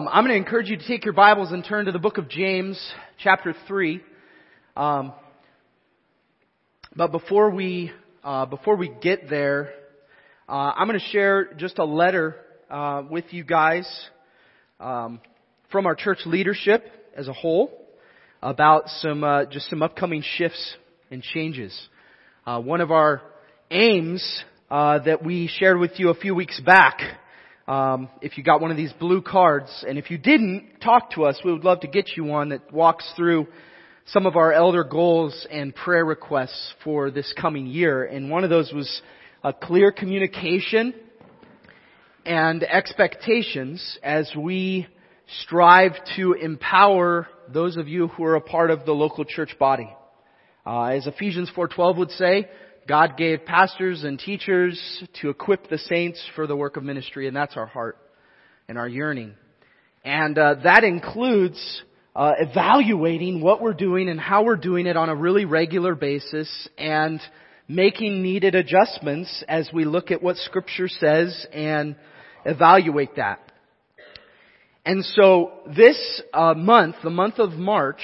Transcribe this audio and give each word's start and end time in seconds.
Um, 0.00 0.08
I'm 0.08 0.24
going 0.24 0.32
to 0.32 0.42
encourage 0.42 0.70
you 0.70 0.78
to 0.78 0.88
take 0.88 1.04
your 1.04 1.12
Bibles 1.12 1.52
and 1.52 1.62
turn 1.62 1.84
to 1.84 1.92
the 1.92 1.98
book 1.98 2.16
of 2.16 2.26
James, 2.26 2.82
chapter 3.22 3.54
3. 3.68 4.00
Um, 4.74 5.12
but 6.96 7.12
before 7.12 7.50
we, 7.50 7.92
uh, 8.24 8.46
before 8.46 8.76
we 8.76 8.90
get 9.02 9.28
there, 9.28 9.74
uh, 10.48 10.52
I'm 10.52 10.86
going 10.86 10.98
to 10.98 11.04
share 11.08 11.52
just 11.52 11.78
a 11.78 11.84
letter 11.84 12.36
uh, 12.70 13.02
with 13.10 13.26
you 13.28 13.44
guys 13.44 13.86
um, 14.80 15.20
from 15.70 15.84
our 15.84 15.94
church 15.94 16.20
leadership 16.24 16.82
as 17.14 17.28
a 17.28 17.34
whole 17.34 17.70
about 18.40 18.84
some 19.00 19.22
uh, 19.22 19.44
just 19.44 19.68
some 19.68 19.82
upcoming 19.82 20.24
shifts 20.38 20.76
and 21.10 21.22
changes. 21.22 21.78
Uh, 22.46 22.58
one 22.58 22.80
of 22.80 22.90
our 22.90 23.20
aims 23.70 24.44
uh, 24.70 24.98
that 25.00 25.22
we 25.22 25.46
shared 25.58 25.78
with 25.78 25.92
you 25.98 26.08
a 26.08 26.14
few 26.14 26.34
weeks 26.34 26.58
back 26.58 27.19
um, 27.70 28.08
if 28.20 28.36
you 28.36 28.42
got 28.42 28.60
one 28.60 28.72
of 28.72 28.76
these 28.76 28.92
blue 28.94 29.22
cards. 29.22 29.84
And 29.86 29.96
if 29.96 30.10
you 30.10 30.18
didn't, 30.18 30.80
talk 30.82 31.12
to 31.12 31.24
us. 31.24 31.40
We 31.44 31.52
would 31.52 31.62
love 31.62 31.80
to 31.80 31.86
get 31.86 32.16
you 32.16 32.24
one 32.24 32.48
that 32.48 32.72
walks 32.72 33.08
through 33.16 33.46
some 34.06 34.26
of 34.26 34.34
our 34.34 34.52
elder 34.52 34.82
goals 34.82 35.46
and 35.48 35.72
prayer 35.72 36.04
requests 36.04 36.74
for 36.82 37.12
this 37.12 37.32
coming 37.40 37.68
year. 37.68 38.04
And 38.04 38.28
one 38.28 38.42
of 38.42 38.50
those 38.50 38.72
was 38.72 39.02
a 39.44 39.52
clear 39.52 39.92
communication 39.92 40.94
and 42.26 42.64
expectations 42.64 43.98
as 44.02 44.28
we 44.36 44.88
strive 45.42 45.92
to 46.16 46.32
empower 46.32 47.28
those 47.48 47.76
of 47.76 47.86
you 47.86 48.08
who 48.08 48.24
are 48.24 48.34
a 48.34 48.40
part 48.40 48.72
of 48.72 48.84
the 48.84 48.92
local 48.92 49.24
church 49.24 49.56
body. 49.60 49.88
Uh, 50.66 50.86
as 50.86 51.06
Ephesians 51.06 51.48
4:12 51.54 51.96
would 51.98 52.10
say, 52.10 52.48
God 52.90 53.16
gave 53.16 53.44
pastors 53.44 54.02
and 54.02 54.18
teachers 54.18 55.04
to 55.22 55.30
equip 55.30 55.68
the 55.68 55.78
saints 55.78 56.20
for 56.34 56.48
the 56.48 56.56
work 56.56 56.76
of 56.76 56.82
ministry, 56.82 57.28
and 57.28 57.36
that's 57.36 57.56
our 57.56 57.66
heart 57.66 57.96
and 58.68 58.76
our 58.76 58.88
yearning. 58.88 59.34
And 60.04 60.36
uh, 60.36 60.56
that 60.64 60.82
includes 60.82 61.82
uh, 62.16 62.32
evaluating 62.40 63.42
what 63.42 63.62
we're 63.62 63.74
doing 63.74 64.08
and 64.08 64.18
how 64.18 64.42
we're 64.42 64.56
doing 64.56 64.88
it 64.88 64.96
on 64.96 65.08
a 65.08 65.14
really 65.14 65.44
regular 65.44 65.94
basis 65.94 66.68
and 66.76 67.20
making 67.68 68.24
needed 68.24 68.56
adjustments 68.56 69.44
as 69.46 69.70
we 69.72 69.84
look 69.84 70.10
at 70.10 70.20
what 70.20 70.36
Scripture 70.38 70.88
says 70.88 71.46
and 71.52 71.94
evaluate 72.44 73.14
that. 73.14 73.52
And 74.84 75.04
so 75.04 75.52
this 75.76 76.22
uh, 76.34 76.54
month, 76.54 76.96
the 77.04 77.10
month 77.10 77.38
of 77.38 77.52
March, 77.52 78.02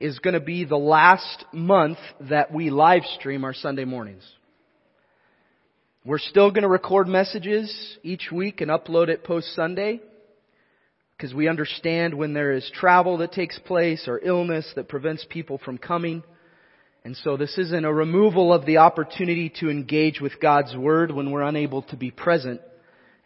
is 0.00 0.18
going 0.18 0.34
to 0.34 0.40
be 0.40 0.64
the 0.64 0.76
last 0.76 1.44
month 1.52 1.98
that 2.28 2.52
we 2.52 2.70
live 2.70 3.02
stream 3.18 3.44
our 3.44 3.52
Sunday 3.52 3.84
mornings. 3.84 4.24
We're 6.04 6.18
still 6.18 6.50
going 6.50 6.62
to 6.62 6.68
record 6.68 7.06
messages 7.06 7.98
each 8.02 8.32
week 8.32 8.62
and 8.62 8.70
upload 8.70 9.08
it 9.08 9.22
post 9.22 9.54
Sunday 9.54 10.00
because 11.14 11.34
we 11.34 11.48
understand 11.48 12.14
when 12.14 12.32
there 12.32 12.52
is 12.52 12.70
travel 12.72 13.18
that 13.18 13.32
takes 13.32 13.58
place 13.58 14.08
or 14.08 14.18
illness 14.18 14.72
that 14.76 14.88
prevents 14.88 15.26
people 15.28 15.60
from 15.62 15.76
coming. 15.76 16.22
And 17.04 17.14
so 17.18 17.36
this 17.36 17.58
isn't 17.58 17.84
a 17.84 17.92
removal 17.92 18.54
of 18.54 18.64
the 18.64 18.78
opportunity 18.78 19.52
to 19.60 19.68
engage 19.68 20.18
with 20.22 20.40
God's 20.40 20.74
Word 20.74 21.10
when 21.10 21.30
we're 21.30 21.42
unable 21.42 21.82
to 21.82 21.96
be 21.96 22.10
present. 22.10 22.62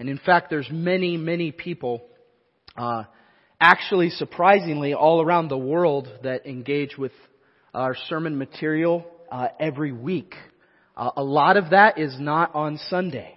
And 0.00 0.09
in 0.09 0.19
fact, 0.19 0.50
there's 0.50 0.69
many, 0.72 1.16
many 1.16 1.53
people 1.53 2.03
uh, 2.76 3.04
actually 3.60 4.10
surprisingly 4.10 4.94
all 4.94 5.22
around 5.22 5.48
the 5.48 5.59
world 5.59 6.09
that 6.22 6.47
engage 6.47 6.97
with 6.98 7.12
our 7.72 7.97
sermon 8.09 8.38
material 8.38 9.06
uh, 9.31 9.48
every 9.59 9.92
week. 9.92 10.34
Uh, 10.97 11.10
a 11.16 11.25
lot 11.25 11.56
of 11.56 11.70
that 11.70 11.98
is 11.98 12.16
not 12.19 12.54
on 12.54 12.78
Sunday. 12.88 13.37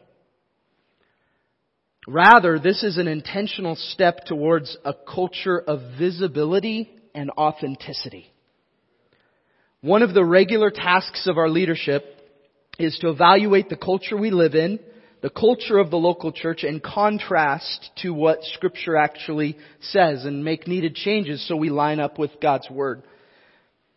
Rather, 2.08 2.58
this 2.58 2.84
is 2.84 2.98
an 2.98 3.08
intentional 3.08 3.76
step 3.76 4.26
towards 4.26 4.78
a 4.86 4.94
culture 4.94 5.60
of 5.60 5.98
visibility 6.00 6.90
and 7.14 7.32
authenticity. 7.32 8.32
One 9.82 10.04
of 10.04 10.14
the 10.14 10.24
regular 10.24 10.72
tasks 10.72 11.28
of 11.28 11.38
our 11.38 11.50
leadership 11.50 12.06
is 12.80 12.98
to 13.00 13.10
evaluate 13.10 13.70
the 13.70 13.76
culture 13.76 14.16
we 14.16 14.32
live 14.32 14.56
in 14.56 14.80
the 15.22 15.30
culture 15.30 15.78
of 15.80 15.90
the 15.90 15.98
local 15.98 16.32
church 16.32 16.64
and 16.64 16.82
contrast 16.82 17.90
to 18.02 18.14
what 18.14 18.44
scripture 18.44 18.96
actually 18.96 19.58
says 19.82 20.26
and 20.26 20.44
make 20.44 20.68
needed 20.68 20.96
changes 20.96 21.46
so 21.48 21.56
we 21.56 21.70
line 21.70 22.00
up 22.00 22.20
with 22.20 22.32
God's 22.42 22.70
word. 22.70 23.04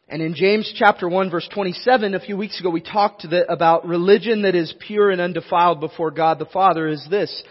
And 0.08 0.22
in 0.22 0.34
James 0.34 0.72
chapter 0.76 1.08
1 1.08 1.30
verse 1.30 1.48
27, 1.52 2.14
a 2.14 2.20
few 2.20 2.36
weeks 2.36 2.58
ago 2.58 2.70
we 2.70 2.80
talked 2.80 3.26
about 3.48 3.86
religion 3.86 4.42
that 4.42 4.54
is 4.54 4.74
pure 4.86 5.10
and 5.10 5.20
undefiled 5.20 5.80
before 5.80 6.10
God 6.10 6.38
the 6.38 6.46
Father 6.46 6.88
is 6.88 7.06
this, 7.10 7.42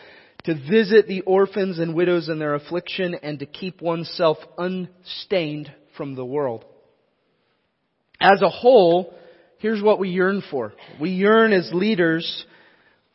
to 0.46 0.56
visit 0.56 1.08
the 1.08 1.22
orphans 1.22 1.80
and 1.80 1.94
widows 1.94 2.28
in 2.28 2.40
their 2.40 2.56
affliction 2.56 3.16
and 3.22 3.40
to 3.40 3.46
keep 3.46 3.82
oneself 3.82 4.38
unstained 4.58 5.72
from 5.96 6.16
the 6.16 6.26
world. 6.26 6.66
As 8.20 8.42
a 8.42 8.50
whole, 8.50 9.14
here's 9.60 9.82
what 9.82 10.00
we 10.00 10.10
yearn 10.10 10.42
for. 10.50 10.74
We 11.00 11.12
yearn 11.12 11.54
as 11.54 11.70
leaders 11.74 12.46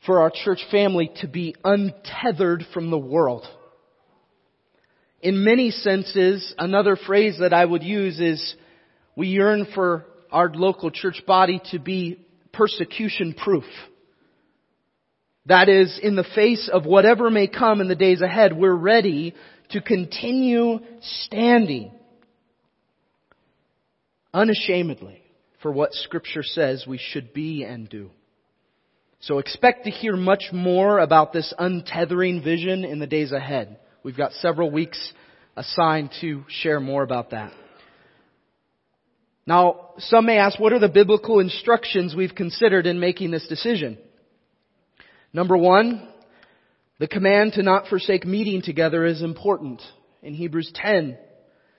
for 0.06 0.20
our 0.20 0.30
church 0.30 0.60
family 0.70 1.10
to 1.16 1.28
be 1.28 1.54
untethered 1.64 2.64
from 2.72 2.90
the 2.90 2.98
world. 2.98 3.46
In 5.22 5.42
many 5.42 5.70
senses, 5.70 6.54
another 6.58 6.96
phrase 6.96 7.38
that 7.40 7.54
I 7.54 7.64
would 7.64 7.82
use 7.82 8.20
is 8.20 8.54
we 9.16 9.28
yearn 9.28 9.66
for 9.74 10.04
our 10.30 10.52
local 10.52 10.90
church 10.90 11.22
body 11.26 11.62
to 11.70 11.78
be 11.78 12.26
persecution 12.52 13.32
proof. 13.32 13.64
That 15.46 15.68
is, 15.68 15.98
in 16.02 16.16
the 16.16 16.26
face 16.34 16.70
of 16.72 16.84
whatever 16.84 17.30
may 17.30 17.46
come 17.46 17.80
in 17.80 17.88
the 17.88 17.94
days 17.94 18.20
ahead, 18.20 18.56
we're 18.56 18.74
ready 18.74 19.34
to 19.70 19.80
continue 19.80 20.78
standing 21.00 21.92
unashamedly 24.32 25.22
for 25.62 25.72
what 25.72 25.92
scripture 25.94 26.42
says 26.42 26.84
we 26.86 26.98
should 26.98 27.32
be 27.32 27.62
and 27.64 27.88
do. 27.88 28.10
So 29.24 29.38
expect 29.38 29.84
to 29.84 29.90
hear 29.90 30.16
much 30.16 30.50
more 30.52 30.98
about 30.98 31.32
this 31.32 31.54
untethering 31.58 32.44
vision 32.44 32.84
in 32.84 32.98
the 32.98 33.06
days 33.06 33.32
ahead. 33.32 33.78
We've 34.02 34.16
got 34.16 34.32
several 34.32 34.70
weeks 34.70 34.98
assigned 35.56 36.10
to 36.20 36.44
share 36.48 36.78
more 36.78 37.02
about 37.02 37.30
that. 37.30 37.50
Now, 39.46 39.92
some 39.96 40.26
may 40.26 40.36
ask, 40.36 40.60
what 40.60 40.74
are 40.74 40.78
the 40.78 40.90
biblical 40.90 41.40
instructions 41.40 42.14
we've 42.14 42.34
considered 42.34 42.86
in 42.86 43.00
making 43.00 43.30
this 43.30 43.46
decision? 43.46 43.96
Number 45.32 45.56
one, 45.56 46.06
the 46.98 47.08
command 47.08 47.54
to 47.54 47.62
not 47.62 47.88
forsake 47.88 48.26
meeting 48.26 48.60
together 48.60 49.06
is 49.06 49.22
important. 49.22 49.80
In 50.22 50.34
Hebrews 50.34 50.70
10, 50.74 51.16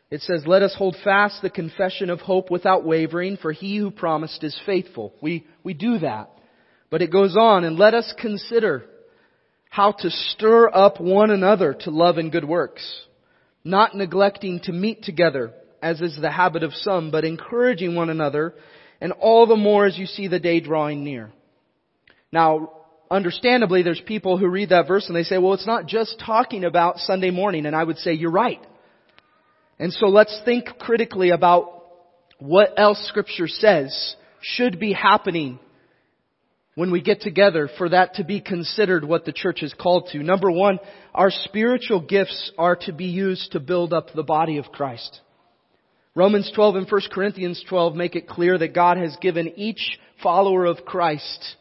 it 0.10 0.22
says, 0.22 0.46
let 0.48 0.64
us 0.64 0.74
hold 0.76 0.96
fast 1.04 1.44
the 1.44 1.52
confession 1.52 2.10
of 2.10 2.22
hope 2.22 2.50
without 2.50 2.84
wavering, 2.84 3.38
for 3.38 3.52
he 3.52 3.78
who 3.78 3.92
promised 3.92 4.44
is 4.44 4.60
faithful. 4.66 5.14
We, 5.22 5.46
we 5.64 5.76
do 5.76 6.00
that. 6.00 6.32
But 6.90 7.02
it 7.02 7.12
goes 7.12 7.36
on, 7.36 7.64
and 7.64 7.78
let 7.78 7.94
us 7.94 8.14
consider 8.20 8.86
how 9.70 9.92
to 9.92 10.10
stir 10.10 10.70
up 10.74 11.02
one 11.02 11.32
another 11.32 11.74
to 11.82 11.90
love 11.92 12.18
and 12.18 12.32
good 12.32 12.46
works, 12.46 12.84
not 13.64 13.96
neglecting 13.96 14.60
to 14.62 14.72
meet 14.72 15.04
together, 15.04 15.54
as 15.82 16.00
is 16.00 16.18
the 16.20 16.32
habit 16.32 16.64
of 16.64 16.74
some, 16.74 17.12
but 17.12 17.26
encouraging 17.26 17.96
one 17.96 18.10
another, 18.10 18.54
and 19.02 19.12
all 19.12 19.46
the 19.48 19.56
more 19.56 19.86
as 19.86 19.98
you 19.98 20.06
see 20.06 20.28
the 20.28 20.40
day 20.40 20.60
drawing 20.60 21.04
near. 21.04 21.32
Now, 22.32 22.72
understandably, 23.12 23.84
there's 23.84 24.02
people 24.02 24.38
who 24.38 24.48
read 24.48 24.70
that 24.70 24.88
verse 24.88 25.08
and 25.08 25.16
they 25.16 25.24
say, 25.24 25.38
well, 25.38 25.54
it's 25.54 25.68
not 25.68 25.88
just 25.88 26.22
talking 26.26 26.64
about 26.64 27.00
Sunday 27.00 27.32
morning, 27.32 27.66
and 27.66 27.76
I 27.76 27.84
would 27.84 27.98
say, 27.98 28.14
you're 28.14 28.32
right. 28.32 28.62
And 29.78 29.92
so 29.92 30.08
let's 30.08 30.42
think 30.46 30.68
critically 30.80 31.32
about 31.32 31.84
what 32.40 32.74
else 32.78 33.06
scripture 33.08 33.48
says 33.48 34.16
should 34.42 34.80
be 34.80 34.94
happening 34.94 35.60
when 36.76 36.92
we 36.92 37.02
get 37.02 37.22
together 37.22 37.70
for 37.78 37.90
that 37.90 38.16
to 38.16 38.24
be 38.24 38.42
considered 38.42 39.04
what 39.04 39.26
the 39.26 39.32
church 39.32 39.64
is 39.64 39.74
called 39.74 40.10
to. 40.12 40.22
Number 40.22 40.52
one, 40.52 40.80
our 41.14 41.32
spiritual 41.32 42.02
gifts 42.02 42.52
are 42.58 42.76
to 42.82 42.94
be 42.94 43.06
used 43.06 43.54
to 43.54 43.60
build 43.60 43.94
up 43.94 44.14
the 44.14 44.24
body 44.24 44.58
of 44.58 44.66
Christ. 44.66 45.22
Romans 46.14 46.52
12 46.54 46.76
and 46.76 46.92
1 46.92 47.02
Corinthians 47.12 47.64
12 47.68 47.96
make 47.96 48.16
it 48.16 48.28
clear 48.28 48.58
that 48.58 48.76
God 48.76 48.98
has 48.98 49.18
given 49.22 49.54
each 49.58 50.00
follower 50.22 50.66
of 50.66 50.86
Christ 50.86 51.56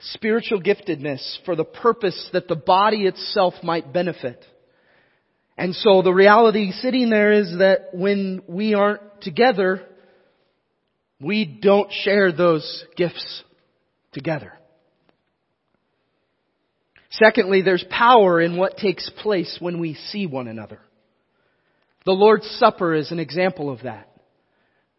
spiritual 0.00 0.60
giftedness 0.60 1.38
for 1.44 1.56
the 1.56 1.64
purpose 1.64 2.28
that 2.32 2.48
the 2.48 2.56
body 2.56 3.06
itself 3.06 3.54
might 3.62 3.92
benefit. 3.92 4.44
And 5.56 5.74
so 5.74 6.02
the 6.02 6.12
reality 6.12 6.72
sitting 6.72 7.10
there 7.10 7.32
is 7.32 7.56
that 7.58 7.90
when 7.92 8.42
we 8.48 8.74
aren't 8.74 9.22
together, 9.22 9.86
we 11.20 11.44
don't 11.44 11.90
share 11.92 12.32
those 12.32 12.84
gifts 12.96 13.44
together. 14.14 14.54
Secondly, 17.10 17.62
there's 17.62 17.84
power 17.90 18.40
in 18.40 18.56
what 18.56 18.76
takes 18.76 19.08
place 19.22 19.56
when 19.60 19.78
we 19.78 19.94
see 19.94 20.26
one 20.26 20.48
another. 20.48 20.80
The 22.04 22.12
Lord's 22.12 22.48
Supper 22.58 22.94
is 22.94 23.12
an 23.12 23.20
example 23.20 23.70
of 23.70 23.82
that. 23.82 24.10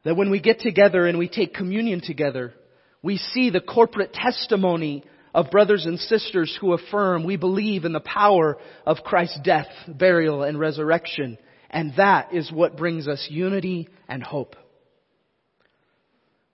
That 0.05 0.15
when 0.15 0.29
we 0.29 0.39
get 0.39 0.59
together 0.59 1.05
and 1.07 1.17
we 1.17 1.27
take 1.27 1.53
communion 1.53 2.01
together, 2.01 2.53
we 3.01 3.17
see 3.17 3.49
the 3.49 3.59
corporate 3.59 4.13
testimony 4.13 5.03
of 5.33 5.51
brothers 5.51 5.85
and 5.85 5.99
sisters 5.99 6.57
who 6.61 6.73
affirm 6.73 7.25
we 7.25 7.35
believe 7.35 7.83
in 7.83 7.91
the 7.91 7.99
power 7.99 8.57
of 8.85 9.03
Christ's 9.03 9.39
death, 9.43 9.67
burial, 9.87 10.43
and 10.43 10.57
resurrection. 10.57 11.37
And 11.69 11.93
that 11.97 12.33
is 12.33 12.51
what 12.51 12.77
brings 12.77 13.07
us 13.07 13.27
unity 13.29 13.89
and 14.07 14.23
hope. 14.23 14.55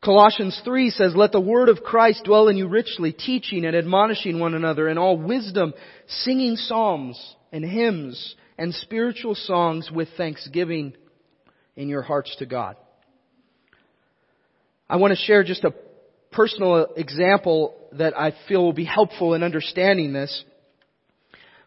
Colossians 0.03 0.59
3 0.65 0.89
says, 0.89 1.15
Let 1.15 1.31
the 1.31 1.39
word 1.39 1.69
of 1.69 1.83
Christ 1.83 2.23
dwell 2.23 2.47
in 2.47 2.57
you 2.57 2.67
richly, 2.67 3.13
teaching 3.13 3.65
and 3.65 3.75
admonishing 3.75 4.39
one 4.39 4.55
another 4.55 4.89
in 4.89 4.97
all 4.97 5.15
wisdom, 5.15 5.75
singing 6.07 6.55
psalms 6.55 7.35
and 7.51 7.63
hymns 7.63 8.35
and 8.57 8.73
spiritual 8.73 9.35
songs 9.35 9.91
with 9.93 10.09
thanksgiving 10.17 10.93
in 11.75 11.87
your 11.87 12.01
hearts 12.01 12.35
to 12.39 12.47
God. 12.47 12.77
I 14.89 14.97
want 14.97 15.11
to 15.11 15.23
share 15.23 15.43
just 15.43 15.63
a 15.63 15.75
personal 16.31 16.87
example 16.97 17.75
that 17.93 18.17
I 18.17 18.33
feel 18.47 18.63
will 18.63 18.73
be 18.73 18.85
helpful 18.85 19.35
in 19.35 19.43
understanding 19.43 20.13
this. 20.13 20.43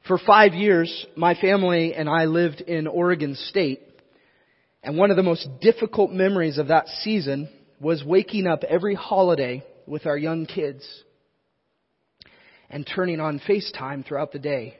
For 0.08 0.18
five 0.18 0.54
years, 0.54 1.06
my 1.16 1.34
family 1.34 1.94
and 1.94 2.08
I 2.08 2.24
lived 2.24 2.60
in 2.62 2.88
Oregon 2.88 3.36
State. 3.36 3.80
And 4.82 4.98
one 4.98 5.10
of 5.10 5.16
the 5.16 5.22
most 5.22 5.48
difficult 5.60 6.10
memories 6.10 6.58
of 6.58 6.68
that 6.68 6.88
season 6.88 7.48
was 7.80 8.04
waking 8.04 8.46
up 8.46 8.64
every 8.64 8.94
holiday 8.94 9.62
with 9.86 10.06
our 10.06 10.16
young 10.16 10.46
kids 10.46 10.86
and 12.70 12.86
turning 12.86 13.20
on 13.20 13.40
FaceTime 13.40 14.06
throughout 14.06 14.32
the 14.32 14.38
day 14.38 14.76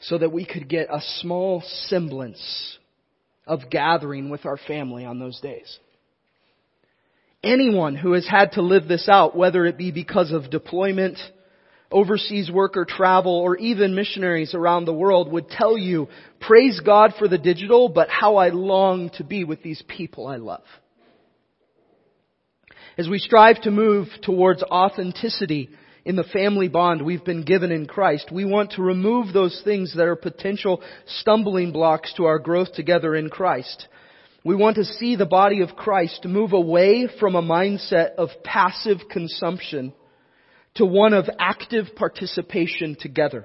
so 0.00 0.18
that 0.18 0.32
we 0.32 0.44
could 0.44 0.68
get 0.68 0.88
a 0.90 1.00
small 1.20 1.62
semblance 1.88 2.78
of 3.46 3.70
gathering 3.70 4.28
with 4.28 4.44
our 4.44 4.56
family 4.56 5.04
on 5.04 5.18
those 5.18 5.40
days. 5.40 5.78
Anyone 7.42 7.94
who 7.94 8.12
has 8.12 8.26
had 8.26 8.52
to 8.52 8.62
live 8.62 8.88
this 8.88 9.08
out, 9.08 9.36
whether 9.36 9.66
it 9.66 9.78
be 9.78 9.92
because 9.92 10.32
of 10.32 10.50
deployment, 10.50 11.18
overseas 11.92 12.50
work 12.50 12.76
or 12.76 12.84
travel, 12.84 13.32
or 13.32 13.56
even 13.56 13.94
missionaries 13.94 14.54
around 14.54 14.84
the 14.84 14.92
world 14.92 15.30
would 15.30 15.48
tell 15.48 15.78
you, 15.78 16.08
praise 16.40 16.80
God 16.84 17.12
for 17.18 17.28
the 17.28 17.38
digital, 17.38 17.88
but 17.88 18.08
how 18.08 18.36
I 18.36 18.48
long 18.48 19.10
to 19.10 19.24
be 19.24 19.44
with 19.44 19.62
these 19.62 19.82
people 19.86 20.26
I 20.26 20.36
love. 20.36 20.64
As 22.98 23.08
we 23.08 23.18
strive 23.18 23.60
to 23.62 23.70
move 23.70 24.08
towards 24.22 24.62
authenticity 24.62 25.68
in 26.06 26.16
the 26.16 26.24
family 26.24 26.68
bond 26.68 27.02
we've 27.02 27.24
been 27.24 27.42
given 27.42 27.70
in 27.70 27.84
Christ. 27.84 28.30
We 28.32 28.46
want 28.46 28.72
to 28.72 28.82
remove 28.82 29.34
those 29.34 29.60
things 29.64 29.94
that 29.96 30.06
are 30.06 30.16
potential 30.16 30.82
stumbling 31.06 31.72
blocks 31.72 32.14
to 32.14 32.24
our 32.24 32.38
growth 32.38 32.72
together 32.72 33.14
in 33.14 33.28
Christ. 33.28 33.86
We 34.44 34.56
want 34.56 34.76
to 34.76 34.84
see 34.84 35.14
the 35.14 35.26
body 35.26 35.60
of 35.60 35.76
Christ 35.76 36.24
move 36.24 36.54
away 36.54 37.06
from 37.20 37.34
a 37.34 37.42
mindset 37.42 38.14
of 38.14 38.30
passive 38.42 39.00
consumption 39.10 39.92
to 40.76 40.86
one 40.86 41.12
of 41.12 41.28
active 41.38 41.88
participation 41.96 42.96
together. 42.98 43.44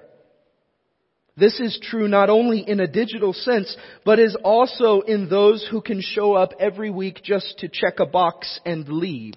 This 1.38 1.60
is 1.60 1.80
true 1.81 2.07
not 2.07 2.30
only 2.30 2.60
in 2.60 2.80
a 2.80 2.88
digital 2.88 3.33
sense, 3.33 3.75
but 4.04 4.19
is 4.19 4.36
also 4.44 5.01
in 5.01 5.30
those 5.30 5.66
who 5.69 5.81
can 5.81 6.01
show 6.01 6.33
up 6.33 6.51
every 6.60 6.89
week 6.89 7.22
just 7.24 7.60
to 7.60 7.69
check 7.69 8.00
a 8.00 8.06
box 8.06 8.60
and 8.66 8.88
leave. 8.88 9.36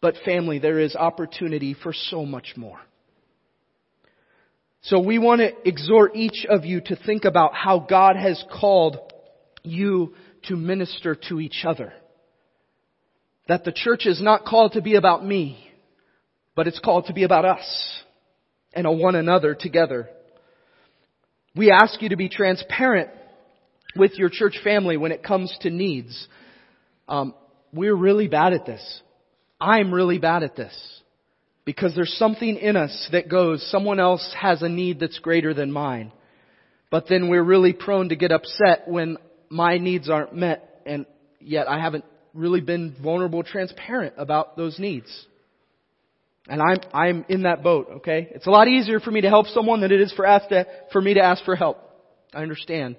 But 0.00 0.16
family, 0.24 0.58
there 0.58 0.80
is 0.80 0.96
opportunity 0.96 1.74
for 1.74 1.92
so 1.92 2.24
much 2.24 2.54
more. 2.56 2.80
So 4.82 4.98
we 4.98 5.18
want 5.18 5.40
to 5.40 5.52
exhort 5.68 6.16
each 6.16 6.44
of 6.48 6.64
you 6.64 6.80
to 6.80 6.96
think 6.96 7.24
about 7.24 7.54
how 7.54 7.78
God 7.78 8.16
has 8.16 8.42
called 8.50 8.98
you 9.62 10.14
to 10.44 10.56
minister 10.56 11.14
to 11.28 11.40
each 11.40 11.64
other. 11.64 11.92
That 13.46 13.64
the 13.64 13.72
church 13.72 14.06
is 14.06 14.20
not 14.20 14.44
called 14.44 14.72
to 14.72 14.82
be 14.82 14.96
about 14.96 15.24
me, 15.24 15.68
but 16.56 16.66
it's 16.66 16.80
called 16.80 17.06
to 17.06 17.12
be 17.12 17.22
about 17.22 17.44
us 17.44 18.02
and 18.72 18.88
one 18.98 19.14
another 19.14 19.54
together. 19.54 20.08
We 21.54 21.70
ask 21.70 22.00
you 22.00 22.10
to 22.10 22.16
be 22.16 22.28
transparent 22.28 23.10
with 23.94 24.12
your 24.14 24.30
church 24.30 24.58
family 24.64 24.96
when 24.96 25.12
it 25.12 25.22
comes 25.22 25.54
to 25.60 25.70
needs. 25.70 26.26
Um, 27.08 27.34
we're 27.72 27.94
really 27.94 28.28
bad 28.28 28.52
at 28.54 28.64
this. 28.64 29.02
I'm 29.60 29.92
really 29.92 30.18
bad 30.18 30.42
at 30.42 30.56
this. 30.56 30.74
Because 31.64 31.94
there's 31.94 32.14
something 32.18 32.56
in 32.56 32.76
us 32.76 33.08
that 33.12 33.28
goes, 33.28 33.64
someone 33.70 34.00
else 34.00 34.34
has 34.38 34.62
a 34.62 34.68
need 34.68 34.98
that's 34.98 35.18
greater 35.18 35.54
than 35.54 35.70
mine. 35.70 36.10
But 36.90 37.06
then 37.08 37.28
we're 37.28 37.44
really 37.44 37.72
prone 37.72 38.08
to 38.08 38.16
get 38.16 38.32
upset 38.32 38.88
when 38.88 39.18
my 39.48 39.78
needs 39.78 40.10
aren't 40.10 40.34
met 40.34 40.82
and 40.84 41.06
yet 41.40 41.68
I 41.68 41.78
haven't 41.78 42.04
really 42.34 42.60
been 42.60 42.96
vulnerable, 43.02 43.42
transparent 43.42 44.14
about 44.16 44.56
those 44.56 44.78
needs. 44.78 45.26
And 46.48 46.60
I'm, 46.60 46.78
I'm 46.92 47.24
in 47.28 47.42
that 47.42 47.62
boat, 47.62 47.88
okay? 47.96 48.28
It's 48.32 48.46
a 48.46 48.50
lot 48.50 48.66
easier 48.66 48.98
for 48.98 49.10
me 49.10 49.20
to 49.20 49.28
help 49.28 49.46
someone 49.46 49.80
than 49.80 49.92
it 49.92 50.00
is 50.00 50.12
for, 50.12 50.24
to, 50.24 50.66
for 50.90 51.00
me 51.00 51.14
to 51.14 51.20
ask 51.20 51.44
for 51.44 51.54
help. 51.54 51.78
I 52.34 52.42
understand. 52.42 52.96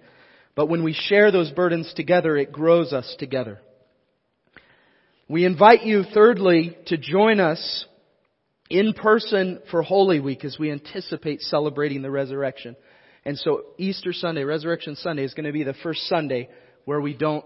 But 0.56 0.68
when 0.68 0.84
we 0.84 0.94
share 0.94 1.32
those 1.32 1.52
burdens 1.52 1.92
together, 1.96 2.38
it 2.38 2.52
grows 2.52 2.94
us 2.94 3.16
together. 3.20 3.60
We 5.28 5.46
invite 5.46 5.84
you, 5.84 6.04
thirdly, 6.14 6.78
to 6.88 6.98
join 6.98 7.40
us 7.40 7.86
in 8.70 8.94
person 8.94 9.60
for 9.72 9.82
Holy 9.82 10.20
Week 10.20 10.46
as 10.46 10.58
we 10.60 10.72
anticipate 10.72 11.42
celebrating 11.42 12.02
the 12.02 12.12
resurrection. 12.12 12.76
And 13.26 13.38
so 13.38 13.64
Easter 13.78 14.14
Sunday, 14.14 14.44
Resurrection 14.44 14.96
Sunday 14.96 15.24
is 15.24 15.34
going 15.34 15.46
to 15.46 15.52
be 15.52 15.64
the 15.64 15.76
first 15.84 16.08
Sunday 16.08 16.50
where 16.86 17.02
we 17.02 17.14
don't 17.14 17.46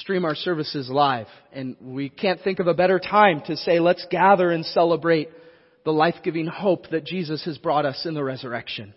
stream 0.00 0.24
our 0.24 0.34
services 0.34 0.88
live. 0.88 1.26
And 1.52 1.76
we 1.80 2.08
can't 2.08 2.40
think 2.42 2.58
of 2.58 2.66
a 2.66 2.74
better 2.74 2.98
time 2.98 3.42
to 3.46 3.56
say, 3.56 3.80
let's 3.80 4.06
gather 4.10 4.50
and 4.50 4.64
celebrate 4.64 5.30
the 5.84 5.92
life-giving 5.92 6.46
hope 6.46 6.90
that 6.90 7.04
Jesus 7.04 7.44
has 7.44 7.58
brought 7.58 7.86
us 7.86 8.04
in 8.06 8.14
the 8.14 8.24
resurrection. 8.24 8.94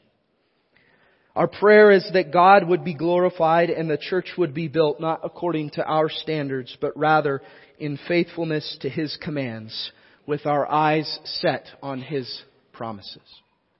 Our 1.35 1.47
prayer 1.47 1.91
is 1.91 2.09
that 2.13 2.33
God 2.33 2.67
would 2.67 2.83
be 2.83 2.95
glorified 2.95 3.69
and 3.69 3.89
the 3.89 3.97
church 3.97 4.31
would 4.37 4.55
be 4.55 4.67
built 4.67 4.99
not 4.99 5.21
according 5.23 5.71
to 5.71 5.85
our 5.85 6.09
standards, 6.09 6.75
but 6.81 6.97
rather 6.97 7.41
in 7.77 7.99
faithfulness 8.07 8.77
to 8.81 8.89
His 8.89 9.17
commands 9.21 9.91
with 10.25 10.47
our 10.47 10.69
eyes 10.69 11.19
set 11.25 11.65
on 11.83 12.01
His 12.01 12.41
promises. 12.73 13.21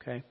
Okay? 0.01 0.24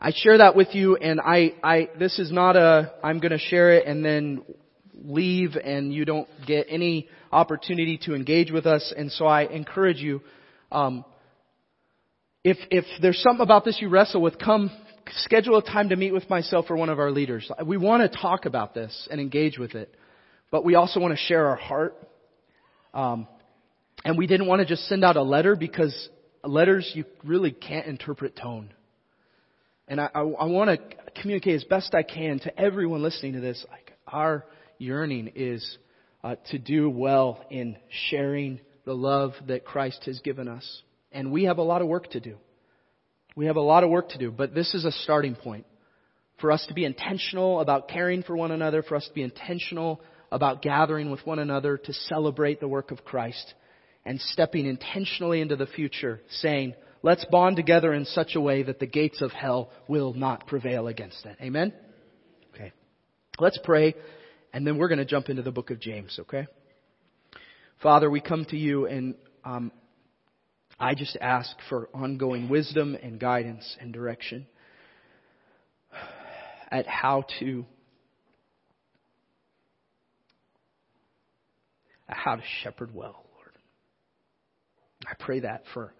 I 0.00 0.12
share 0.12 0.38
that 0.38 0.56
with 0.56 0.74
you 0.74 0.96
and 0.96 1.20
I, 1.20 1.54
I, 1.62 1.90
this 1.96 2.18
is 2.18 2.32
not 2.32 2.56
a, 2.56 2.92
I'm 3.04 3.20
gonna 3.20 3.38
share 3.38 3.74
it 3.74 3.86
and 3.86 4.04
then 4.04 4.42
leave 5.02 5.56
and 5.56 5.92
you 5.92 6.04
don't 6.04 6.28
get 6.46 6.66
any 6.68 7.08
opportunity 7.32 7.98
to 8.04 8.14
engage 8.14 8.50
with 8.50 8.66
us 8.66 8.92
and 8.96 9.10
so 9.10 9.26
I 9.26 9.42
encourage 9.42 9.98
you, 9.98 10.20
um, 10.70 11.04
if, 12.42 12.58
if 12.70 12.84
there's 13.00 13.20
something 13.20 13.42
about 13.42 13.64
this 13.64 13.78
you 13.80 13.88
wrestle 13.88 14.20
with, 14.20 14.38
come 14.38 14.70
schedule 15.18 15.58
a 15.58 15.62
time 15.62 15.88
to 15.88 15.96
meet 15.96 16.12
with 16.12 16.28
myself 16.30 16.66
or 16.68 16.76
one 16.76 16.88
of 16.88 16.98
our 16.98 17.10
leaders. 17.10 17.50
We 17.64 17.76
want 17.76 18.10
to 18.10 18.18
talk 18.18 18.46
about 18.46 18.74
this 18.74 19.08
and 19.10 19.20
engage 19.20 19.58
with 19.58 19.74
it, 19.74 19.94
but 20.50 20.64
we 20.64 20.74
also 20.74 21.00
want 21.00 21.12
to 21.12 21.24
share 21.24 21.46
our 21.46 21.56
heart 21.56 21.96
um, 22.94 23.26
and 24.04 24.16
we 24.16 24.26
didn't 24.26 24.46
want 24.46 24.60
to 24.60 24.66
just 24.66 24.86
send 24.88 25.04
out 25.04 25.16
a 25.16 25.22
letter 25.22 25.56
because 25.56 26.08
letters 26.44 26.90
you 26.94 27.04
really 27.24 27.52
can't 27.52 27.86
interpret 27.86 28.36
tone. 28.36 28.72
And 29.88 30.00
I, 30.00 30.08
I, 30.14 30.20
I 30.20 30.44
want 30.44 30.70
to 30.70 30.96
communicate 31.20 31.56
as 31.56 31.64
best 31.64 31.94
I 31.94 32.02
can 32.02 32.38
to 32.40 32.60
everyone 32.60 33.02
listening 33.02 33.34
to 33.34 33.40
this. 33.40 33.64
Like 33.70 33.92
our 34.06 34.44
yearning 34.78 35.32
is 35.34 35.78
uh, 36.22 36.36
to 36.50 36.58
do 36.58 36.88
well 36.88 37.44
in 37.50 37.76
sharing 38.08 38.60
the 38.84 38.94
love 38.94 39.32
that 39.46 39.64
Christ 39.64 40.02
has 40.06 40.20
given 40.20 40.48
us, 40.48 40.82
and 41.12 41.32
we 41.32 41.44
have 41.44 41.58
a 41.58 41.62
lot 41.62 41.82
of 41.82 41.88
work 41.88 42.10
to 42.10 42.20
do. 42.20 42.36
We 43.36 43.46
have 43.46 43.56
a 43.56 43.60
lot 43.60 43.84
of 43.84 43.90
work 43.90 44.10
to 44.10 44.18
do, 44.18 44.30
but 44.30 44.54
this 44.54 44.74
is 44.74 44.84
a 44.84 44.92
starting 44.92 45.34
point 45.34 45.66
for 46.40 46.52
us 46.52 46.64
to 46.68 46.74
be 46.74 46.84
intentional 46.84 47.60
about 47.60 47.88
caring 47.88 48.22
for 48.22 48.36
one 48.36 48.50
another, 48.50 48.82
for 48.82 48.96
us 48.96 49.06
to 49.06 49.14
be 49.14 49.22
intentional 49.22 50.00
about 50.30 50.62
gathering 50.62 51.10
with 51.10 51.24
one 51.26 51.38
another 51.38 51.78
to 51.78 51.92
celebrate 51.92 52.60
the 52.60 52.68
work 52.68 52.90
of 52.90 53.04
Christ 53.04 53.54
and 54.04 54.20
stepping 54.20 54.66
intentionally 54.66 55.40
into 55.40 55.56
the 55.56 55.66
future, 55.66 56.20
saying, 56.28 56.74
let's 57.02 57.24
bond 57.26 57.56
together 57.56 57.92
in 57.92 58.04
such 58.04 58.34
a 58.34 58.40
way 58.40 58.62
that 58.64 58.78
the 58.78 58.86
gates 58.86 59.22
of 59.22 59.30
hell 59.32 59.70
will 59.88 60.12
not 60.12 60.46
prevail 60.46 60.88
against 60.88 61.24
it. 61.24 61.36
Amen? 61.40 61.72
Okay. 62.54 62.72
Let's 63.38 63.58
pray, 63.64 63.94
and 64.54 64.64
then 64.64 64.78
we're 64.78 64.86
going 64.86 64.98
to 64.98 65.04
jump 65.04 65.28
into 65.28 65.42
the 65.42 65.50
book 65.50 65.70
of 65.70 65.80
James, 65.80 66.16
okay? 66.20 66.46
Father, 67.82 68.08
we 68.08 68.20
come 68.20 68.44
to 68.46 68.56
you, 68.56 68.86
and 68.86 69.16
um, 69.44 69.72
I 70.78 70.94
just 70.94 71.18
ask 71.20 71.50
for 71.68 71.88
ongoing 71.92 72.48
wisdom 72.48 72.96
and 73.02 73.18
guidance 73.18 73.76
and 73.80 73.92
direction 73.92 74.46
at 76.70 76.86
how 76.86 77.24
to 77.40 77.66
how 82.06 82.36
to 82.36 82.42
shepherd 82.62 82.94
well, 82.94 83.24
Lord. 83.34 83.58
I 85.04 85.14
pray 85.18 85.40
that 85.40 85.64
for 85.74 85.92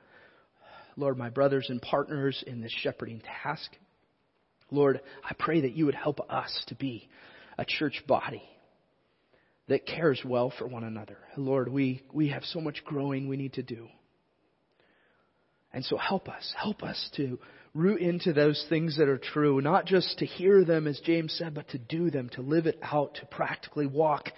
Lord 0.97 1.19
my 1.19 1.29
brothers 1.29 1.67
and 1.71 1.83
partners 1.83 2.45
in 2.47 2.61
this 2.61 2.73
shepherding 2.83 3.21
task. 3.43 3.69
Lord, 4.71 5.01
I 5.29 5.35
pray 5.37 5.63
that 5.63 5.73
you 5.73 5.87
would 5.87 5.97
help 5.97 6.21
us 6.31 6.65
to 6.69 6.77
be 6.77 7.09
a 7.59 7.65
church 7.65 8.03
body 8.07 8.43
that 9.69 9.87
cares 9.87 10.21
well 10.25 10.53
for 10.57 10.67
one 10.67 10.85
another. 10.85 11.19
Lord, 11.37 11.69
we, 11.69 12.03
we 12.13 12.29
have 12.29 12.45
so 12.45 12.61
much 12.61 12.85
growing 12.85 13.29
we 13.29 13.37
need 13.37 13.55
to 13.55 13.63
do. 13.63 13.89
And 15.73 15.85
so 15.85 15.97
help 15.97 16.29
us, 16.29 16.55
help 16.57 16.83
us 16.83 17.11
to 17.17 17.39
root 17.75 18.01
into 18.01 18.33
those 18.33 18.65
things 18.69 18.99
that 18.99 19.09
are 19.09 19.19
true, 19.19 19.61
not 19.61 19.87
just 19.87 20.19
to 20.19 20.27
hear 20.27 20.65
them, 20.65 20.87
as 20.87 21.01
James 21.01 21.35
said, 21.37 21.55
but 21.55 21.69
to 21.71 21.79
do 21.79 22.11
them, 22.11 22.29
to 22.31 22.43
live 22.43 22.67
it 22.67 22.79
out, 22.83 23.17
to 23.17 23.27
practically 23.27 23.87
walk 23.87 24.29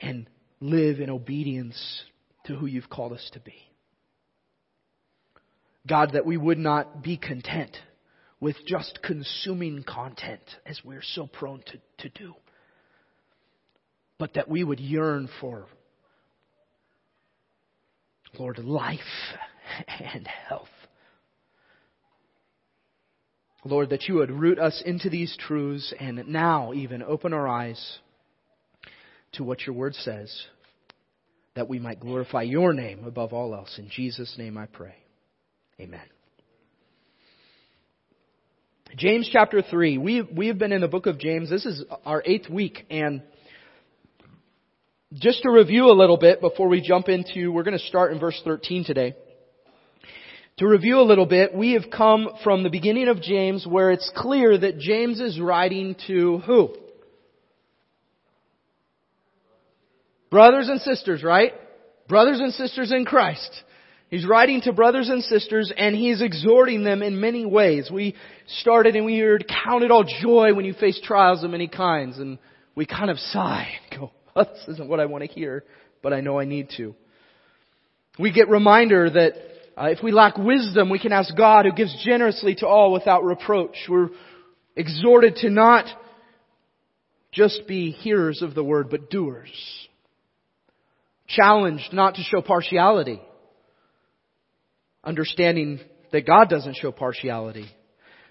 and 0.00 0.28
live 0.60 1.00
in 1.00 1.08
obedience 1.08 2.02
to 2.44 2.54
who 2.54 2.66
you've 2.66 2.90
called 2.90 3.12
us 3.12 3.30
to 3.32 3.40
be. 3.40 3.54
God, 5.86 6.12
that 6.12 6.26
we 6.26 6.36
would 6.36 6.58
not 6.58 7.02
be 7.02 7.16
content 7.16 7.76
with 8.40 8.56
just 8.66 9.00
consuming 9.02 9.84
content 9.84 10.42
as 10.64 10.80
we're 10.84 11.02
so 11.02 11.26
prone 11.26 11.62
to, 11.66 12.08
to 12.08 12.18
do 12.18 12.34
but 14.20 14.34
that 14.34 14.48
we 14.48 14.62
would 14.62 14.78
yearn 14.78 15.28
for, 15.40 15.66
Lord, 18.38 18.58
life 18.58 19.00
and 19.88 20.26
health. 20.26 20.68
Lord, 23.64 23.90
that 23.90 24.04
you 24.04 24.16
would 24.16 24.30
root 24.30 24.58
us 24.58 24.82
into 24.84 25.08
these 25.08 25.34
truths 25.38 25.92
and 25.98 26.28
now 26.28 26.72
even 26.74 27.02
open 27.02 27.32
our 27.32 27.48
eyes 27.48 27.98
to 29.32 29.44
what 29.44 29.66
your 29.66 29.74
word 29.74 29.94
says, 29.94 30.30
that 31.56 31.68
we 31.68 31.78
might 31.78 32.00
glorify 32.00 32.42
your 32.42 32.74
name 32.74 33.04
above 33.06 33.32
all 33.32 33.54
else. 33.54 33.78
In 33.78 33.88
Jesus' 33.88 34.34
name 34.36 34.58
I 34.58 34.66
pray. 34.66 34.96
Amen. 35.80 36.00
James 38.96 39.28
chapter 39.32 39.62
3. 39.62 39.98
We, 39.98 40.22
we 40.22 40.48
have 40.48 40.58
been 40.58 40.72
in 40.72 40.80
the 40.80 40.88
book 40.88 41.06
of 41.06 41.18
James. 41.18 41.48
This 41.48 41.64
is 41.64 41.84
our 42.04 42.22
eighth 42.26 42.48
week, 42.48 42.86
and 42.90 43.22
just 45.14 45.42
to 45.42 45.50
review 45.50 45.86
a 45.86 45.94
little 45.94 46.16
bit 46.16 46.40
before 46.40 46.68
we 46.68 46.80
jump 46.80 47.08
into, 47.08 47.52
we're 47.52 47.62
going 47.62 47.78
to 47.78 47.84
start 47.86 48.12
in 48.12 48.18
verse 48.18 48.40
13 48.44 48.84
today. 48.84 49.14
To 50.58 50.66
review 50.66 50.98
a 50.98 51.02
little 51.02 51.26
bit, 51.26 51.54
we 51.54 51.72
have 51.72 51.84
come 51.90 52.28
from 52.42 52.62
the 52.62 52.68
beginning 52.68 53.08
of 53.08 53.22
James 53.22 53.66
where 53.66 53.92
it's 53.92 54.10
clear 54.14 54.58
that 54.58 54.78
James 54.78 55.20
is 55.20 55.40
writing 55.40 55.96
to 56.06 56.38
who? 56.38 56.74
Brothers 60.30 60.68
and 60.68 60.80
sisters, 60.80 61.22
right? 61.22 61.52
Brothers 62.08 62.40
and 62.40 62.52
sisters 62.52 62.92
in 62.92 63.04
Christ. 63.04 63.50
He's 64.10 64.26
writing 64.26 64.60
to 64.62 64.72
brothers 64.72 65.08
and 65.08 65.22
sisters 65.22 65.72
and 65.76 65.94
he's 65.94 66.20
exhorting 66.20 66.82
them 66.82 67.00
in 67.00 67.20
many 67.20 67.46
ways. 67.46 67.90
We 67.92 68.16
started 68.58 68.96
and 68.96 69.06
we 69.06 69.18
heard, 69.18 69.46
count 69.64 69.84
it 69.84 69.92
all 69.92 70.04
joy 70.04 70.52
when 70.52 70.64
you 70.64 70.74
face 70.74 71.00
trials 71.02 71.44
of 71.44 71.50
many 71.52 71.68
kinds. 71.68 72.18
And 72.18 72.38
we 72.74 72.86
kind 72.86 73.08
of 73.08 73.18
sigh 73.18 73.68
and 73.90 74.00
go, 74.00 74.12
oh, 74.34 74.44
this 74.52 74.64
isn't 74.74 74.88
what 74.88 74.98
I 74.98 75.06
want 75.06 75.22
to 75.22 75.30
hear, 75.30 75.64
but 76.02 76.12
I 76.12 76.22
know 76.22 76.40
I 76.40 76.44
need 76.44 76.70
to. 76.76 76.96
We 78.18 78.32
get 78.32 78.48
reminder 78.48 79.08
that 79.08 79.34
uh, 79.80 79.90
if 79.90 80.02
we 80.02 80.10
lack 80.10 80.36
wisdom, 80.36 80.90
we 80.90 80.98
can 80.98 81.12
ask 81.12 81.34
God 81.36 81.64
who 81.64 81.72
gives 81.72 81.96
generously 82.04 82.56
to 82.56 82.66
all 82.66 82.92
without 82.92 83.22
reproach. 83.22 83.76
We're 83.88 84.08
exhorted 84.74 85.36
to 85.36 85.50
not 85.50 85.86
just 87.30 87.68
be 87.68 87.92
hearers 87.92 88.42
of 88.42 88.56
the 88.56 88.64
word, 88.64 88.90
but 88.90 89.08
doers. 89.08 89.52
Challenged 91.28 91.92
not 91.92 92.16
to 92.16 92.22
show 92.22 92.42
partiality. 92.42 93.22
Understanding 95.02 95.80
that 96.12 96.26
God 96.26 96.48
doesn't 96.48 96.76
show 96.76 96.92
partiality. 96.92 97.66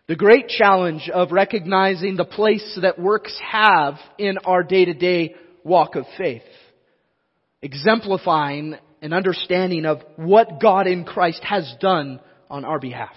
The 0.07 0.15
great 0.15 0.47
challenge 0.47 1.09
of 1.13 1.31
recognizing 1.31 2.15
the 2.15 2.25
place 2.25 2.77
that 2.81 2.99
works 2.99 3.37
have 3.47 3.95
in 4.17 4.37
our 4.39 4.63
day-to-day 4.63 5.35
walk 5.63 5.95
of 5.95 6.05
faith. 6.17 6.41
Exemplifying 7.61 8.75
an 9.01 9.13
understanding 9.13 9.85
of 9.85 10.01
what 10.15 10.59
God 10.61 10.87
in 10.87 11.05
Christ 11.05 11.43
has 11.43 11.71
done 11.79 12.19
on 12.49 12.65
our 12.65 12.79
behalf. 12.79 13.15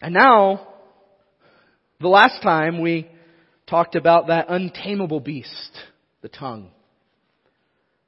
And 0.00 0.14
now, 0.14 0.68
the 2.00 2.08
last 2.08 2.42
time 2.42 2.80
we 2.80 3.08
talked 3.66 3.96
about 3.96 4.28
that 4.28 4.46
untamable 4.48 5.20
beast, 5.20 5.78
the 6.22 6.28
tongue, 6.28 6.70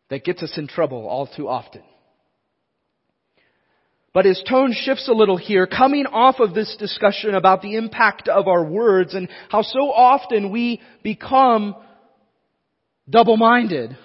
that 0.09 0.25
gets 0.25 0.43
us 0.43 0.53
in 0.57 0.67
trouble 0.67 1.07
all 1.07 1.27
too 1.27 1.49
often. 1.49 1.83
But 4.13 4.25
his 4.25 4.43
tone 4.49 4.73
shifts 4.73 5.09
a 5.09 5.13
little 5.13 5.37
here, 5.37 5.67
coming 5.67 6.07
off 6.07 6.41
of 6.41 6.53
this 6.53 6.77
discussion 6.79 7.35
about 7.35 7.63
the 7.63 7.77
impact 7.77 8.29
of 8.29 8.49
our 8.49 8.65
words 8.65 9.15
and 9.15 9.29
how 9.49 9.63
so 9.63 9.93
often 9.93 10.51
we 10.51 10.81
become 11.05 11.77
double-minded. 13.09 13.97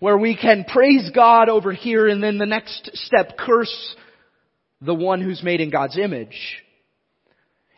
Where 0.00 0.18
we 0.18 0.36
can 0.36 0.64
praise 0.64 1.10
God 1.14 1.48
over 1.48 1.72
here 1.72 2.08
and 2.08 2.22
then 2.22 2.38
the 2.38 2.46
next 2.46 2.90
step 2.94 3.38
curse 3.38 3.94
the 4.80 4.94
one 4.94 5.20
who's 5.20 5.42
made 5.42 5.60
in 5.60 5.70
God's 5.70 5.96
image. 5.96 6.62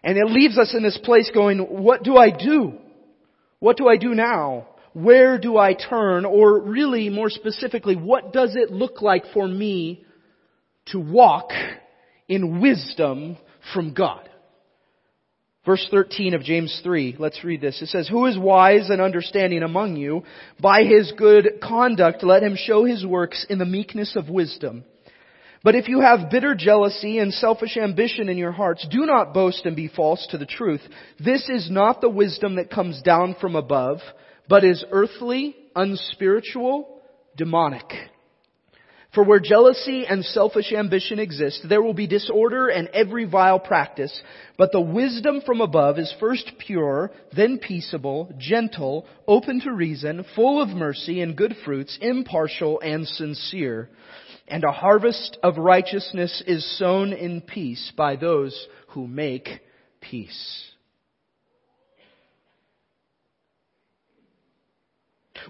And 0.02 0.16
it 0.16 0.26
leaves 0.26 0.58
us 0.58 0.74
in 0.74 0.82
this 0.82 0.98
place 1.04 1.30
going, 1.32 1.58
what 1.58 2.02
do 2.02 2.16
I 2.16 2.30
do? 2.30 2.78
What 3.58 3.76
do 3.76 3.88
I 3.88 3.96
do 3.96 4.14
now? 4.14 4.68
Where 4.92 5.38
do 5.38 5.58
I 5.58 5.74
turn? 5.74 6.24
Or 6.24 6.60
really, 6.62 7.10
more 7.10 7.28
specifically, 7.28 7.94
what 7.94 8.32
does 8.32 8.56
it 8.56 8.70
look 8.70 9.02
like 9.02 9.24
for 9.34 9.46
me 9.46 10.05
to 10.86 11.00
walk 11.00 11.50
in 12.28 12.60
wisdom 12.60 13.36
from 13.72 13.94
God. 13.94 14.28
Verse 15.64 15.86
13 15.90 16.34
of 16.34 16.42
James 16.42 16.80
3, 16.84 17.16
let's 17.18 17.42
read 17.42 17.60
this. 17.60 17.82
It 17.82 17.88
says, 17.88 18.06
Who 18.06 18.26
is 18.26 18.38
wise 18.38 18.88
and 18.88 19.00
understanding 19.00 19.64
among 19.64 19.96
you? 19.96 20.22
By 20.60 20.84
his 20.84 21.12
good 21.18 21.60
conduct 21.60 22.22
let 22.22 22.44
him 22.44 22.56
show 22.56 22.84
his 22.84 23.04
works 23.04 23.44
in 23.50 23.58
the 23.58 23.64
meekness 23.64 24.14
of 24.14 24.28
wisdom. 24.28 24.84
But 25.64 25.74
if 25.74 25.88
you 25.88 26.00
have 26.00 26.30
bitter 26.30 26.54
jealousy 26.54 27.18
and 27.18 27.34
selfish 27.34 27.76
ambition 27.76 28.28
in 28.28 28.38
your 28.38 28.52
hearts, 28.52 28.86
do 28.88 29.06
not 29.06 29.34
boast 29.34 29.66
and 29.66 29.74
be 29.74 29.88
false 29.88 30.24
to 30.30 30.38
the 30.38 30.46
truth. 30.46 30.82
This 31.18 31.48
is 31.48 31.68
not 31.68 32.00
the 32.00 32.08
wisdom 32.08 32.54
that 32.56 32.70
comes 32.70 33.02
down 33.02 33.34
from 33.40 33.56
above, 33.56 33.98
but 34.48 34.62
is 34.62 34.84
earthly, 34.92 35.56
unspiritual, 35.74 37.00
demonic. 37.36 37.92
For 39.16 39.24
where 39.24 39.40
jealousy 39.40 40.04
and 40.06 40.22
selfish 40.22 40.74
ambition 40.74 41.18
exist, 41.18 41.66
there 41.66 41.80
will 41.80 41.94
be 41.94 42.06
disorder 42.06 42.68
and 42.68 42.86
every 42.88 43.24
vile 43.24 43.58
practice. 43.58 44.12
But 44.58 44.72
the 44.72 44.80
wisdom 44.82 45.40
from 45.40 45.62
above 45.62 45.98
is 45.98 46.14
first 46.20 46.52
pure, 46.58 47.10
then 47.34 47.56
peaceable, 47.56 48.30
gentle, 48.36 49.06
open 49.26 49.62
to 49.62 49.72
reason, 49.72 50.26
full 50.34 50.60
of 50.60 50.68
mercy 50.68 51.22
and 51.22 51.34
good 51.34 51.56
fruits, 51.64 51.96
impartial 52.02 52.78
and 52.80 53.08
sincere. 53.08 53.88
And 54.48 54.64
a 54.64 54.70
harvest 54.70 55.38
of 55.42 55.56
righteousness 55.56 56.42
is 56.46 56.78
sown 56.78 57.14
in 57.14 57.40
peace 57.40 57.90
by 57.96 58.16
those 58.16 58.68
who 58.88 59.06
make 59.06 59.48
peace. 60.02 60.62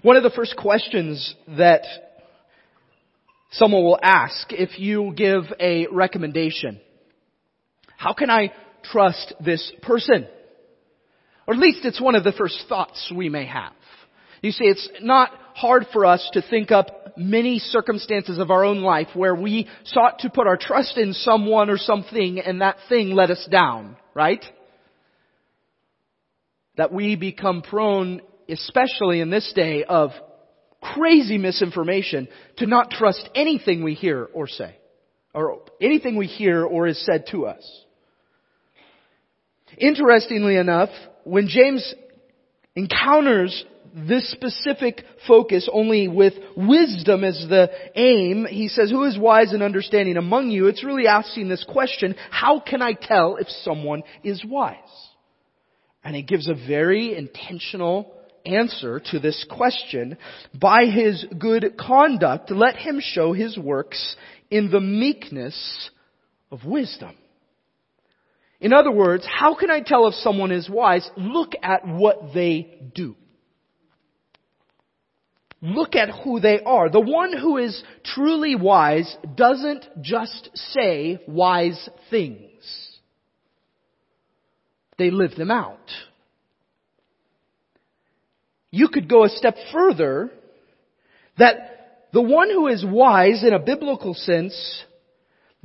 One 0.03 0.15
of 0.15 0.23
the 0.23 0.29
first 0.29 0.55
questions 0.55 1.35
that 1.57 1.83
someone 3.51 3.83
will 3.83 3.99
ask 4.01 4.51
if 4.51 4.79
you 4.79 5.13
give 5.15 5.43
a 5.59 5.87
recommendation. 5.91 6.79
How 7.97 8.13
can 8.13 8.29
I 8.29 8.53
trust 8.83 9.33
this 9.43 9.71
person? 9.81 10.27
Or 11.47 11.53
at 11.53 11.59
least 11.59 11.85
it's 11.85 12.01
one 12.01 12.15
of 12.15 12.23
the 12.23 12.33
first 12.33 12.65
thoughts 12.67 13.11
we 13.15 13.29
may 13.29 13.45
have. 13.45 13.73
You 14.41 14.51
see, 14.51 14.65
it's 14.65 14.89
not 15.01 15.31
hard 15.55 15.87
for 15.91 16.05
us 16.05 16.29
to 16.33 16.41
think 16.41 16.71
up 16.71 17.17
many 17.17 17.57
circumstances 17.57 18.37
of 18.37 18.51
our 18.51 18.63
own 18.63 18.81
life 18.81 19.07
where 19.15 19.33
we 19.33 19.67
sought 19.85 20.19
to 20.19 20.29
put 20.29 20.45
our 20.45 20.57
trust 20.57 20.97
in 20.97 21.13
someone 21.13 21.69
or 21.69 21.77
something 21.77 22.39
and 22.39 22.61
that 22.61 22.77
thing 22.89 23.11
let 23.11 23.31
us 23.31 23.47
down, 23.49 23.97
right? 24.13 24.43
That 26.75 26.93
we 26.93 27.15
become 27.15 27.63
prone, 27.63 28.21
especially 28.47 29.19
in 29.19 29.31
this 29.31 29.51
day, 29.55 29.83
of 29.83 30.11
crazy 30.93 31.37
misinformation 31.37 32.27
to 32.57 32.65
not 32.65 32.91
trust 32.91 33.29
anything 33.35 33.83
we 33.83 33.93
hear 33.93 34.27
or 34.33 34.47
say, 34.47 34.75
or 35.33 35.61
anything 35.81 36.15
we 36.15 36.27
hear 36.27 36.63
or 36.63 36.87
is 36.87 37.03
said 37.05 37.25
to 37.31 37.45
us. 37.45 37.83
Interestingly 39.77 40.55
enough, 40.55 40.89
when 41.23 41.47
James 41.47 41.93
encounters 42.75 43.65
this 43.95 44.29
specific 44.31 45.03
focus 45.27 45.67
only 45.71 46.07
with 46.07 46.33
wisdom 46.55 47.23
as 47.23 47.45
the 47.49 47.69
aim. 47.95 48.45
He 48.45 48.67
says, 48.67 48.91
who 48.91 49.05
is 49.05 49.17
wise 49.17 49.53
and 49.53 49.63
understanding 49.63 50.17
among 50.17 50.51
you? 50.51 50.67
It's 50.67 50.83
really 50.83 51.07
asking 51.07 51.49
this 51.49 51.65
question, 51.67 52.15
how 52.29 52.59
can 52.59 52.81
I 52.81 52.93
tell 52.93 53.37
if 53.37 53.47
someone 53.49 54.03
is 54.23 54.43
wise? 54.45 54.75
And 56.03 56.15
he 56.15 56.21
gives 56.21 56.47
a 56.47 56.53
very 56.53 57.17
intentional 57.17 58.13
answer 58.47 59.01
to 59.11 59.19
this 59.19 59.45
question. 59.49 60.17
By 60.53 60.85
his 60.85 61.25
good 61.37 61.75
conduct, 61.77 62.51
let 62.51 62.75
him 62.75 62.99
show 63.01 63.33
his 63.33 63.57
works 63.57 64.15
in 64.49 64.71
the 64.71 64.79
meekness 64.79 65.89
of 66.51 66.65
wisdom. 66.65 67.15
In 68.59 68.73
other 68.73 68.91
words, 68.91 69.25
how 69.27 69.55
can 69.55 69.69
I 69.69 69.81
tell 69.81 70.07
if 70.07 70.15
someone 70.15 70.51
is 70.51 70.69
wise? 70.69 71.07
Look 71.15 71.51
at 71.61 71.87
what 71.87 72.33
they 72.33 72.89
do. 72.95 73.15
Look 75.61 75.95
at 75.95 76.09
who 76.23 76.39
they 76.39 76.61
are. 76.61 76.89
The 76.89 76.99
one 76.99 77.33
who 77.35 77.57
is 77.57 77.83
truly 78.03 78.55
wise 78.55 79.15
doesn't 79.35 79.85
just 80.01 80.49
say 80.53 81.19
wise 81.27 81.89
things. 82.09 82.47
They 84.97 85.11
live 85.11 85.35
them 85.35 85.51
out. 85.51 85.91
You 88.71 88.89
could 88.89 89.09
go 89.09 89.23
a 89.23 89.29
step 89.29 89.55
further 89.71 90.31
that 91.37 92.09
the 92.13 92.21
one 92.21 92.49
who 92.49 92.67
is 92.67 92.85
wise 92.85 93.43
in 93.43 93.53
a 93.53 93.59
biblical 93.59 94.13
sense 94.13 94.83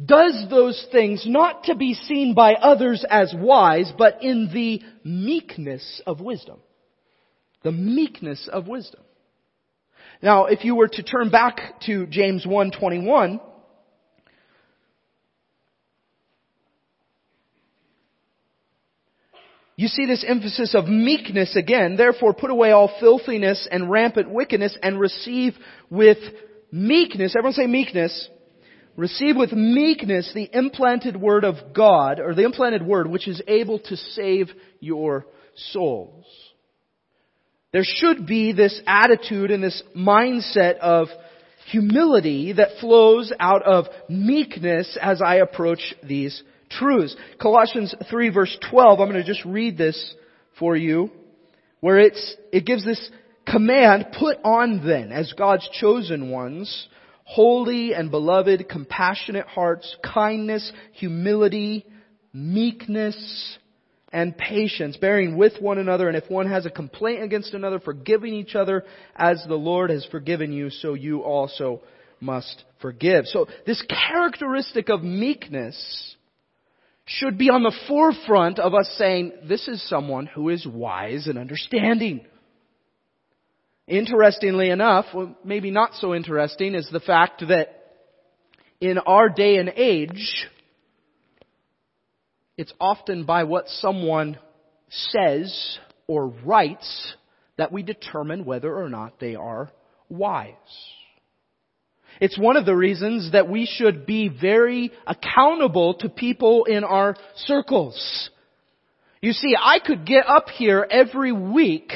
does 0.03 0.47
those 0.51 0.87
things 0.91 1.25
not 1.27 1.65
to 1.65 1.75
be 1.75 1.95
seen 1.95 2.35
by 2.35 2.55
others 2.55 3.05
as 3.09 3.33
wise, 3.37 3.93
but 3.97 4.23
in 4.23 4.51
the 4.53 4.81
meekness 5.05 6.01
of 6.07 6.21
wisdom. 6.21 6.59
The 7.63 7.73
meekness 7.73 8.49
of 8.53 8.67
wisdom. 8.67 9.03
Now, 10.23 10.47
if 10.47 10.65
you 10.65 10.75
were 10.75 10.89
to 10.89 11.03
turn 11.03 11.31
back 11.31 11.81
to 11.87 12.07
James 12.07 12.45
1:21, 12.45 13.41
you 19.77 19.89
see 19.89 20.07
this 20.07 20.25
emphasis 20.27 20.75
of 20.75 20.87
meekness 20.87 21.57
again. 21.57 21.97
Therefore, 21.97 22.35
put 22.35 22.51
away 22.51 22.71
all 22.71 22.95
filthiness 23.01 23.67
and 23.71 23.91
rampant 23.91 24.31
wickedness 24.31 24.77
and 24.83 25.01
receive 25.01 25.55
with 25.91 26.19
meekness. 26.71 27.35
Everyone 27.37 27.55
say 27.55 27.67
meekness 27.67 28.29
Receive 28.97 29.37
with 29.37 29.53
meekness 29.53 30.31
the 30.35 30.51
implanted 30.53 31.17
word 31.17 31.45
of 31.45 31.73
God, 31.75 32.21
or 32.21 32.35
the 32.35 32.45
implanted 32.45 32.87
word 32.87 33.07
which 33.07 33.27
is 33.27 33.41
able 33.49 33.79
to 33.79 33.97
save 33.97 34.51
your 34.81 35.27
souls. 35.73 36.27
There 37.73 37.85
should 37.85 38.27
be 38.27 38.53
this 38.53 38.79
attitude 38.87 39.51
and 39.51 39.65
this 39.65 39.83
mindset 39.97 40.77
of 40.79 41.09
humility 41.71 42.53
that 42.53 42.81
flows 42.81 43.33
out 43.41 43.63
of 43.63 43.87
meekness 44.11 44.99
as 45.01 45.23
I 45.23 45.37
approach 45.37 45.95
these 46.03 46.43
truths. 46.79 47.17
Colossians 47.41 47.95
3 48.11 48.31
verse 48.31 48.57
12, 48.71 49.01
I'm 49.01 49.09
going 49.09 49.23
to 49.23 49.27
just 49.27 49.45
read 49.45 49.77
this 49.77 50.15
for 50.59 50.77
you, 50.77 51.11
where 51.81 51.99
it's, 51.99 52.37
it 52.53 52.67
gives 52.67 52.85
this 52.85 53.11
command, 53.47 54.07
put 54.19 54.39
on 54.45 54.87
then, 54.87 55.13
as 55.13 55.33
God's 55.33 55.69
chosen 55.81 56.31
ones, 56.31 56.89
holy 57.25 57.95
and 57.95 58.11
beloved, 58.11 58.69
compassionate 58.69 59.47
hearts, 59.47 59.97
kindness, 60.03 60.73
humility, 60.93 61.87
meekness, 62.33 63.59
and 64.13 64.37
patience, 64.37 64.97
bearing 64.99 65.37
with 65.37 65.55
one 65.61 65.79
another, 65.79 66.07
and 66.07 66.17
if 66.17 66.29
one 66.29 66.49
has 66.49 66.67
a 66.67 66.71
complaint 66.71 67.23
against 67.23 67.55
another, 67.55 67.81
forgiving 67.81 68.35
each 68.35 68.55
other 68.55 68.85
as 69.17 69.43
the 69.49 69.55
Lord 69.55 69.91
has 69.91 70.05
forgiven 70.11 70.53
you, 70.53 70.69
so 70.69 70.95
you 70.95 71.21
also 71.21 71.81
must 72.21 72.63
forgive. 72.81 73.27
So 73.27 73.47
this 73.67 73.83
characteristic 73.89 74.91
of 74.91 75.03
meekness 75.03 76.15
should 77.05 77.37
be 77.37 77.51
on 77.51 77.63
the 77.63 77.75
forefront 77.89 78.59
of 78.59 78.75
us 78.75 78.95
saying, 78.97 79.33
this 79.49 79.67
is 79.69 79.87
someone 79.89 80.27
who 80.27 80.49
is 80.49 80.67
wise 80.67 81.27
and 81.27 81.39
understanding. 81.39 82.25
Interestingly 83.89 84.71
enough, 84.71 85.07
well, 85.13 85.37
maybe 85.45 85.71
not 85.71 85.95
so 85.95 86.15
interesting, 86.15 86.75
is 86.75 86.89
the 86.93 87.01
fact 87.01 87.45
that 87.49 87.83
in 88.81 88.99
our 88.99 89.29
day 89.29 89.57
and 89.57 89.69
age, 89.69 90.47
it's 92.57 92.73
often 92.81 93.25
by 93.25 93.45
what 93.45 93.69
someone 93.69 94.39
says 94.89 95.79
or 96.07 96.29
writes 96.29 97.15
that 97.57 97.73
we 97.73 97.83
determine 97.83 98.45
whether 98.45 98.75
or 98.75 98.89
not 98.89 99.19
they 99.19 99.35
are 99.35 99.71
wise. 100.09 100.55
It's 102.23 102.39
one 102.39 102.57
of 102.57 102.65
the 102.65 102.77
reasons 102.77 103.33
that 103.33 103.49
we 103.49 103.67
should 103.67 104.07
be 104.07 104.29
very 104.29 104.93
accountable 105.09 105.95
to 105.95 106.09
people 106.09 106.67
in 106.67 106.85
our 106.85 107.17
circles. 107.35 108.31
You 109.21 109.33
see, 109.33 109.57
I 109.61 109.81
could 109.85 110.07
get 110.07 110.29
up 110.29 110.49
here 110.49 110.87
every 110.89 111.33
week 111.33 111.93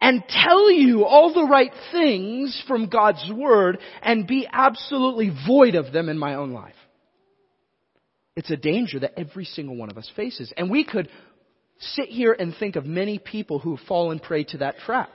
and 0.00 0.24
tell 0.30 0.70
you 0.70 1.04
all 1.04 1.34
the 1.34 1.44
right 1.44 1.72
things 1.92 2.64
from 2.66 2.88
God's 2.88 3.30
Word 3.30 3.76
and 4.00 4.26
be 4.26 4.48
absolutely 4.50 5.30
void 5.46 5.74
of 5.74 5.92
them 5.92 6.08
in 6.08 6.16
my 6.16 6.36
own 6.36 6.52
life. 6.52 6.72
It's 8.34 8.50
a 8.50 8.56
danger 8.56 9.00
that 9.00 9.18
every 9.18 9.44
single 9.44 9.76
one 9.76 9.90
of 9.90 9.98
us 9.98 10.10
faces. 10.16 10.54
And 10.56 10.70
we 10.70 10.84
could 10.84 11.10
sit 11.80 12.08
here 12.08 12.32
and 12.32 12.54
think 12.58 12.76
of 12.76 12.86
many 12.86 13.18
people 13.18 13.58
who've 13.58 13.80
fallen 13.80 14.20
prey 14.20 14.44
to 14.44 14.58
that 14.58 14.78
trap. 14.78 15.10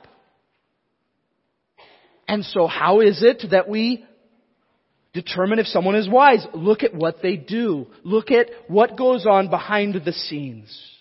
And 2.28 2.46
so 2.46 2.68
how 2.68 3.00
is 3.00 3.24
it 3.24 3.50
that 3.50 3.68
we 3.68 4.06
determine 5.14 5.60
if 5.60 5.68
someone 5.68 5.96
is 5.96 6.10
wise? 6.10 6.46
Look 6.54 6.84
at 6.84 6.94
what 6.94 7.22
they 7.22 7.36
do. 7.36 7.88
Look 8.04 8.32
at 8.32 8.48
what 8.68 8.98
goes 8.98 9.26
on 9.26 9.50
behind 9.50 10.02
the 10.06 10.14
scenes. 10.14 10.92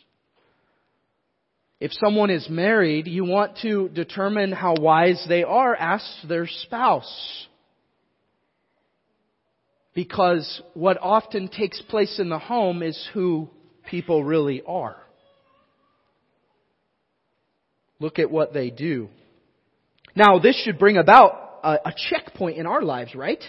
If 1.81 1.93
someone 1.95 2.29
is 2.29 2.47
married, 2.51 3.07
you 3.07 3.25
want 3.25 3.59
to 3.63 3.89
determine 3.89 4.53
how 4.53 4.75
wise 4.79 5.25
they 5.29 5.45
are, 5.45 5.75
ask 5.75 6.05
their 6.29 6.47
spouse. 6.47 7.47
Because 9.95 10.61
what 10.75 10.99
often 11.01 11.49
takes 11.49 11.81
place 11.81 12.19
in 12.19 12.29
the 12.29 12.39
home 12.39 12.83
is 12.83 13.09
who 13.15 13.49
people 13.87 14.23
really 14.23 14.63
are. 14.67 14.97
Look 17.99 18.19
at 18.19 18.31
what 18.31 18.53
they 18.53 18.71
do. 18.71 19.09
Now, 20.15 20.39
this 20.39 20.61
should 20.63 20.79
bring 20.79 20.97
about 20.97 21.61
a, 21.63 21.89
a 21.89 21.95
checkpoint 22.11 22.59
in 22.59 22.67
our 22.67 22.83
lives, 22.83 23.15
right? 23.15 23.43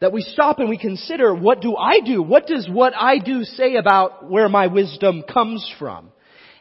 That 0.00 0.12
we 0.12 0.22
stop 0.22 0.60
and 0.60 0.68
we 0.68 0.78
consider, 0.78 1.34
what 1.34 1.60
do 1.60 1.74
I 1.76 2.00
do? 2.00 2.22
What 2.22 2.46
does 2.46 2.68
what 2.70 2.94
I 2.96 3.18
do 3.18 3.42
say 3.42 3.76
about 3.76 4.30
where 4.30 4.48
my 4.48 4.68
wisdom 4.68 5.24
comes 5.32 5.68
from? 5.78 6.10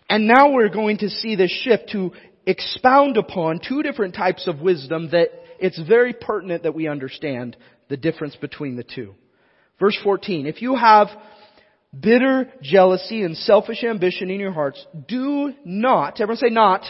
And 0.10 0.28
now 0.28 0.52
we're 0.52 0.70
going 0.70 0.98
to 1.00 1.10
see 1.10 1.36
this 1.36 1.52
shift 1.52 1.90
to 1.92 2.14
expound 2.46 3.18
upon 3.18 3.60
two 3.60 3.84
different 3.84 4.16
types 4.16 4.48
of 4.48 4.62
wisdom 4.62 5.10
that 5.12 5.28
it's 5.60 5.80
very 5.82 6.14
pertinent 6.14 6.64
that 6.64 6.74
we 6.74 6.88
understand 6.88 7.58
the 7.90 7.98
difference 7.98 8.36
between 8.36 8.76
the 8.76 8.84
two. 8.84 9.14
Verse 9.80 9.98
14, 10.04 10.48
if 10.48 10.62
you 10.62 10.76
have 10.76 11.10
bitter 11.98 12.52
jealousy 12.62 13.24
and 13.24 13.38
selfish 13.38 13.84
ambition 13.84 14.30
in 14.32 14.40
your 14.40 14.52
hearts, 14.52 14.84
do 15.08 15.54
not, 15.64 16.20
everyone 16.20 16.38
say 16.38 16.50
not, 16.50 16.84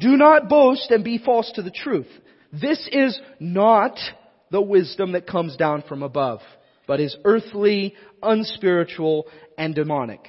do 0.00 0.16
not 0.16 0.48
boast 0.48 0.90
and 0.90 1.04
be 1.04 1.18
false 1.18 1.50
to 1.54 1.62
the 1.62 1.70
truth. 1.70 2.08
This 2.52 2.88
is 2.90 3.18
not 3.40 3.98
the 4.50 4.60
wisdom 4.60 5.12
that 5.12 5.26
comes 5.26 5.56
down 5.56 5.82
from 5.88 6.02
above, 6.02 6.40
but 6.86 7.00
is 7.00 7.16
earthly, 7.24 7.94
unspiritual, 8.22 9.26
and 9.58 9.74
demonic. 9.74 10.28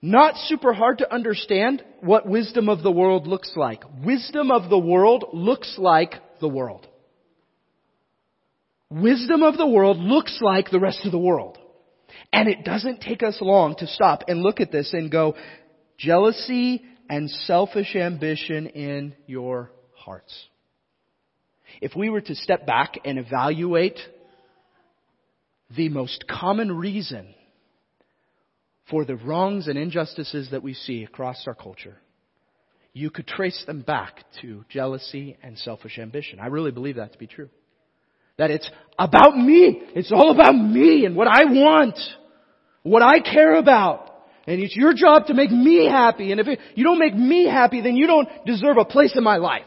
Not 0.00 0.36
super 0.36 0.72
hard 0.72 0.98
to 0.98 1.12
understand 1.12 1.82
what 2.00 2.28
wisdom 2.28 2.68
of 2.68 2.82
the 2.82 2.92
world 2.92 3.26
looks 3.26 3.52
like. 3.56 3.82
Wisdom 4.04 4.50
of 4.52 4.70
the 4.70 4.78
world 4.78 5.24
looks 5.32 5.74
like 5.76 6.14
the 6.40 6.48
world. 6.48 6.86
Wisdom 8.90 9.42
of 9.42 9.56
the 9.56 9.66
world 9.66 9.98
looks 9.98 10.38
like 10.40 10.70
the 10.70 10.78
rest 10.80 11.04
of 11.04 11.12
the 11.12 11.18
world. 11.18 11.58
And 12.32 12.48
it 12.48 12.64
doesn't 12.64 13.00
take 13.00 13.22
us 13.22 13.38
long 13.40 13.74
to 13.76 13.86
stop 13.86 14.24
and 14.28 14.40
look 14.40 14.60
at 14.60 14.70
this 14.70 14.92
and 14.92 15.10
go, 15.10 15.34
jealousy 15.98 16.82
and 17.10 17.28
selfish 17.30 17.96
ambition 17.96 18.66
in 18.68 19.14
your 19.26 19.72
hearts. 19.94 20.46
If 21.80 21.94
we 21.94 22.10
were 22.10 22.20
to 22.20 22.34
step 22.34 22.66
back 22.66 22.98
and 23.04 23.18
evaluate 23.18 23.98
the 25.76 25.88
most 25.88 26.24
common 26.28 26.76
reason 26.76 27.34
for 28.90 29.04
the 29.04 29.16
wrongs 29.16 29.68
and 29.68 29.78
injustices 29.78 30.50
that 30.50 30.62
we 30.62 30.74
see 30.74 31.04
across 31.04 31.44
our 31.46 31.54
culture, 31.54 31.98
you 32.92 33.10
could 33.10 33.26
trace 33.26 33.62
them 33.66 33.82
back 33.82 34.24
to 34.40 34.64
jealousy 34.68 35.36
and 35.42 35.56
selfish 35.58 35.98
ambition. 35.98 36.40
I 36.40 36.46
really 36.46 36.72
believe 36.72 36.96
that 36.96 37.12
to 37.12 37.18
be 37.18 37.26
true. 37.26 37.50
That 38.38 38.50
it's 38.50 38.68
about 38.98 39.36
me. 39.36 39.82
It's 39.94 40.12
all 40.12 40.30
about 40.32 40.52
me 40.52 41.04
and 41.04 41.14
what 41.14 41.28
I 41.28 41.44
want. 41.44 41.98
What 42.82 43.02
I 43.02 43.20
care 43.20 43.56
about. 43.56 44.06
And 44.46 44.60
it's 44.60 44.74
your 44.74 44.94
job 44.94 45.26
to 45.26 45.34
make 45.34 45.50
me 45.50 45.86
happy. 45.86 46.32
And 46.32 46.40
if 46.40 46.48
it, 46.48 46.58
you 46.74 46.82
don't 46.82 46.98
make 46.98 47.14
me 47.14 47.44
happy, 47.44 47.82
then 47.82 47.96
you 47.96 48.06
don't 48.06 48.28
deserve 48.46 48.78
a 48.78 48.84
place 48.84 49.14
in 49.14 49.22
my 49.22 49.36
life. 49.36 49.66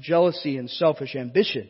Jealousy 0.00 0.56
and 0.56 0.68
selfish 0.68 1.14
ambition. 1.14 1.68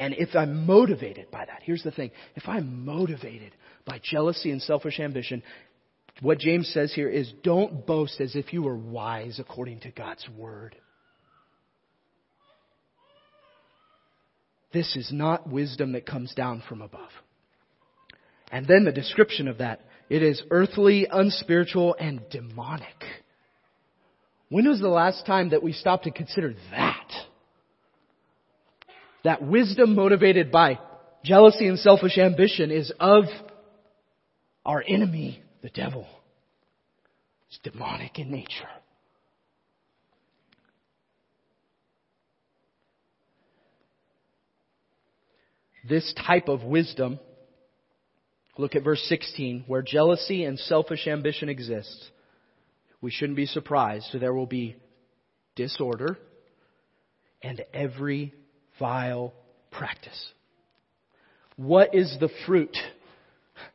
And 0.00 0.14
if 0.14 0.34
I'm 0.34 0.66
motivated 0.66 1.30
by 1.30 1.44
that, 1.44 1.60
here's 1.62 1.84
the 1.84 1.92
thing. 1.92 2.10
If 2.34 2.48
I'm 2.48 2.84
motivated 2.84 3.52
by 3.86 4.00
jealousy 4.02 4.50
and 4.50 4.60
selfish 4.60 4.98
ambition, 4.98 5.42
what 6.20 6.38
James 6.38 6.68
says 6.72 6.92
here 6.92 7.08
is 7.08 7.32
don't 7.42 7.86
boast 7.86 8.20
as 8.20 8.34
if 8.34 8.52
you 8.52 8.62
were 8.62 8.76
wise 8.76 9.38
according 9.38 9.80
to 9.80 9.90
God's 9.90 10.26
word. 10.36 10.76
This 14.72 14.96
is 14.96 15.10
not 15.12 15.48
wisdom 15.48 15.92
that 15.92 16.06
comes 16.06 16.34
down 16.34 16.62
from 16.68 16.82
above. 16.82 17.10
And 18.50 18.66
then 18.66 18.84
the 18.84 18.92
description 18.92 19.48
of 19.48 19.58
that. 19.58 19.80
It 20.08 20.22
is 20.22 20.42
earthly, 20.50 21.06
unspiritual, 21.10 21.96
and 21.98 22.20
demonic. 22.30 23.04
When 24.52 24.68
was 24.68 24.80
the 24.80 24.88
last 24.88 25.24
time 25.24 25.48
that 25.48 25.62
we 25.62 25.72
stopped 25.72 26.04
to 26.04 26.10
consider 26.10 26.54
that? 26.72 27.08
That 29.24 29.42
wisdom 29.42 29.94
motivated 29.94 30.52
by 30.52 30.78
jealousy 31.24 31.68
and 31.68 31.78
selfish 31.78 32.18
ambition 32.18 32.70
is 32.70 32.92
of 33.00 33.24
our 34.66 34.84
enemy, 34.86 35.42
the 35.62 35.70
devil. 35.70 36.06
It's 37.48 37.60
demonic 37.62 38.18
in 38.18 38.30
nature. 38.30 38.68
This 45.88 46.12
type 46.26 46.48
of 46.48 46.62
wisdom, 46.62 47.18
look 48.58 48.76
at 48.76 48.84
verse 48.84 49.02
16, 49.08 49.64
where 49.66 49.80
jealousy 49.80 50.44
and 50.44 50.58
selfish 50.58 51.06
ambition 51.06 51.48
exist. 51.48 52.11
We 53.02 53.10
shouldn't 53.10 53.36
be 53.36 53.46
surprised. 53.46 54.06
So 54.10 54.18
there 54.18 54.32
will 54.32 54.46
be 54.46 54.76
disorder 55.54 56.16
and 57.42 57.62
every 57.74 58.32
vile 58.78 59.34
practice. 59.70 60.32
What 61.56 61.94
is 61.94 62.16
the 62.18 62.30
fruit 62.46 62.76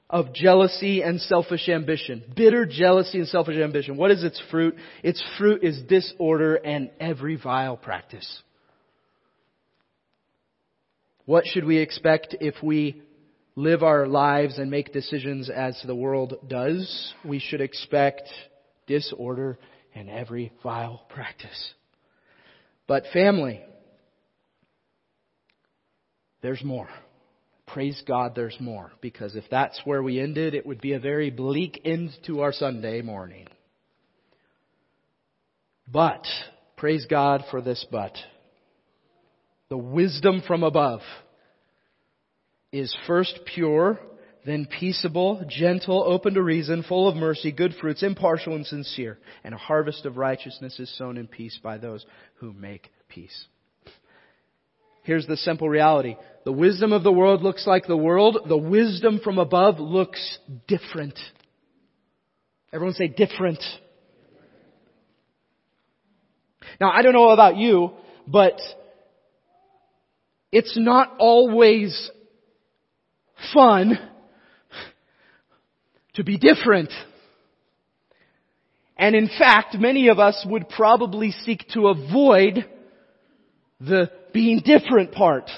of 0.09 0.33
jealousy 0.33 1.01
and 1.01 1.19
selfish 1.19 1.67
ambition. 1.67 2.23
Bitter 2.35 2.65
jealousy 2.65 3.19
and 3.19 3.27
selfish 3.27 3.57
ambition. 3.57 3.97
What 3.97 4.11
is 4.11 4.23
its 4.23 4.41
fruit? 4.49 4.75
Its 5.03 5.23
fruit 5.37 5.63
is 5.63 5.81
disorder 5.83 6.55
and 6.55 6.89
every 6.99 7.35
vile 7.35 7.77
practice. 7.77 8.41
What 11.25 11.45
should 11.45 11.65
we 11.65 11.77
expect 11.77 12.37
if 12.39 12.55
we 12.63 13.01
live 13.55 13.83
our 13.83 14.07
lives 14.07 14.59
and 14.59 14.71
make 14.71 14.93
decisions 14.93 15.49
as 15.49 15.77
the 15.85 15.95
world 15.95 16.35
does? 16.47 17.13
We 17.25 17.39
should 17.39 17.59
expect 17.59 18.29
disorder 18.88 19.60
and 19.93 20.10
every 20.10 20.52
vile 20.63 21.04
practice. 21.10 21.73
But 22.88 23.04
family, 23.13 23.62
there's 26.41 26.63
more. 26.63 26.89
Praise 27.67 28.02
God 28.08 28.34
there's 28.34 28.56
more, 28.62 28.91
because 29.02 29.36
if 29.36 29.43
that's 29.52 29.80
where 29.84 30.02
we 30.02 30.21
ended, 30.21 30.54
it 30.54 30.65
would 30.65 30.80
be 30.80 30.93
a 30.93 31.00
very 31.00 31.30
bleak 31.30 31.82
end 31.84 32.12
to 32.26 32.39
our 32.41 32.54
Sunday 32.54 33.02
morning. 33.02 33.45
But, 35.91 36.26
praise 36.78 37.06
God 37.10 37.43
for 37.52 37.62
this 37.62 37.86
but. 37.91 38.13
The 39.69 39.78
wisdom 39.78 40.41
from 40.47 40.63
above 40.63 41.02
is 42.71 42.95
first 43.06 43.38
pure, 43.54 44.00
then 44.47 44.65
peaceable, 44.65 45.43
gentle, 45.49 46.01
open 46.01 46.36
to 46.36 46.41
reason, 46.41 46.81
full 46.81 47.10
of 47.10 47.17
mercy, 47.17 47.51
good 47.51 47.73
fruits, 47.81 48.01
impartial 48.01 48.55
and 48.55 48.65
sincere, 48.65 49.19
and 49.43 49.53
a 49.53 49.57
harvest 49.57 50.05
of 50.05 50.15
righteousness 50.15 50.79
is 50.79 50.97
sown 50.97 51.17
in 51.17 51.27
peace 51.27 51.60
by 51.62 51.77
those 51.77 52.05
who 52.36 52.53
make 52.53 52.89
peace. 53.10 53.45
Here's 55.03 55.27
the 55.27 55.36
simple 55.36 55.67
reality. 55.67 56.15
The 56.45 56.53
wisdom 56.53 56.93
of 56.93 57.03
the 57.03 57.12
world 57.12 57.43
looks 57.43 57.67
like 57.67 57.88
the 57.88 57.97
world. 57.97 58.38
The 58.47 58.57
wisdom 58.57 59.19
from 59.21 59.38
above 59.38 59.79
looks 59.79 60.39
different. 60.65 61.19
Everyone 62.71 62.95
say 62.95 63.10
different. 63.10 63.62
Now, 66.79 66.89
I 66.91 67.01
don't 67.01 67.13
know 67.13 67.31
about 67.31 67.57
you, 67.57 67.91
but 68.25 68.57
it's 70.53 70.77
not 70.77 71.15
always 71.19 72.12
fun 73.53 74.13
to 76.17 76.23
be 76.23 76.38
different. 76.38 76.91
And 78.97 79.15
in 79.15 79.27
fact, 79.27 79.75
many 79.80 80.10
of 80.10 80.19
us 80.19 80.45
would 80.49 80.67
probably 80.67 81.32
seek 81.32 81.65
to 81.73 81.88
avoid 81.88 82.65
the 83.80 84.12
being 84.34 84.62
different 84.65 85.12
part. 85.12 85.49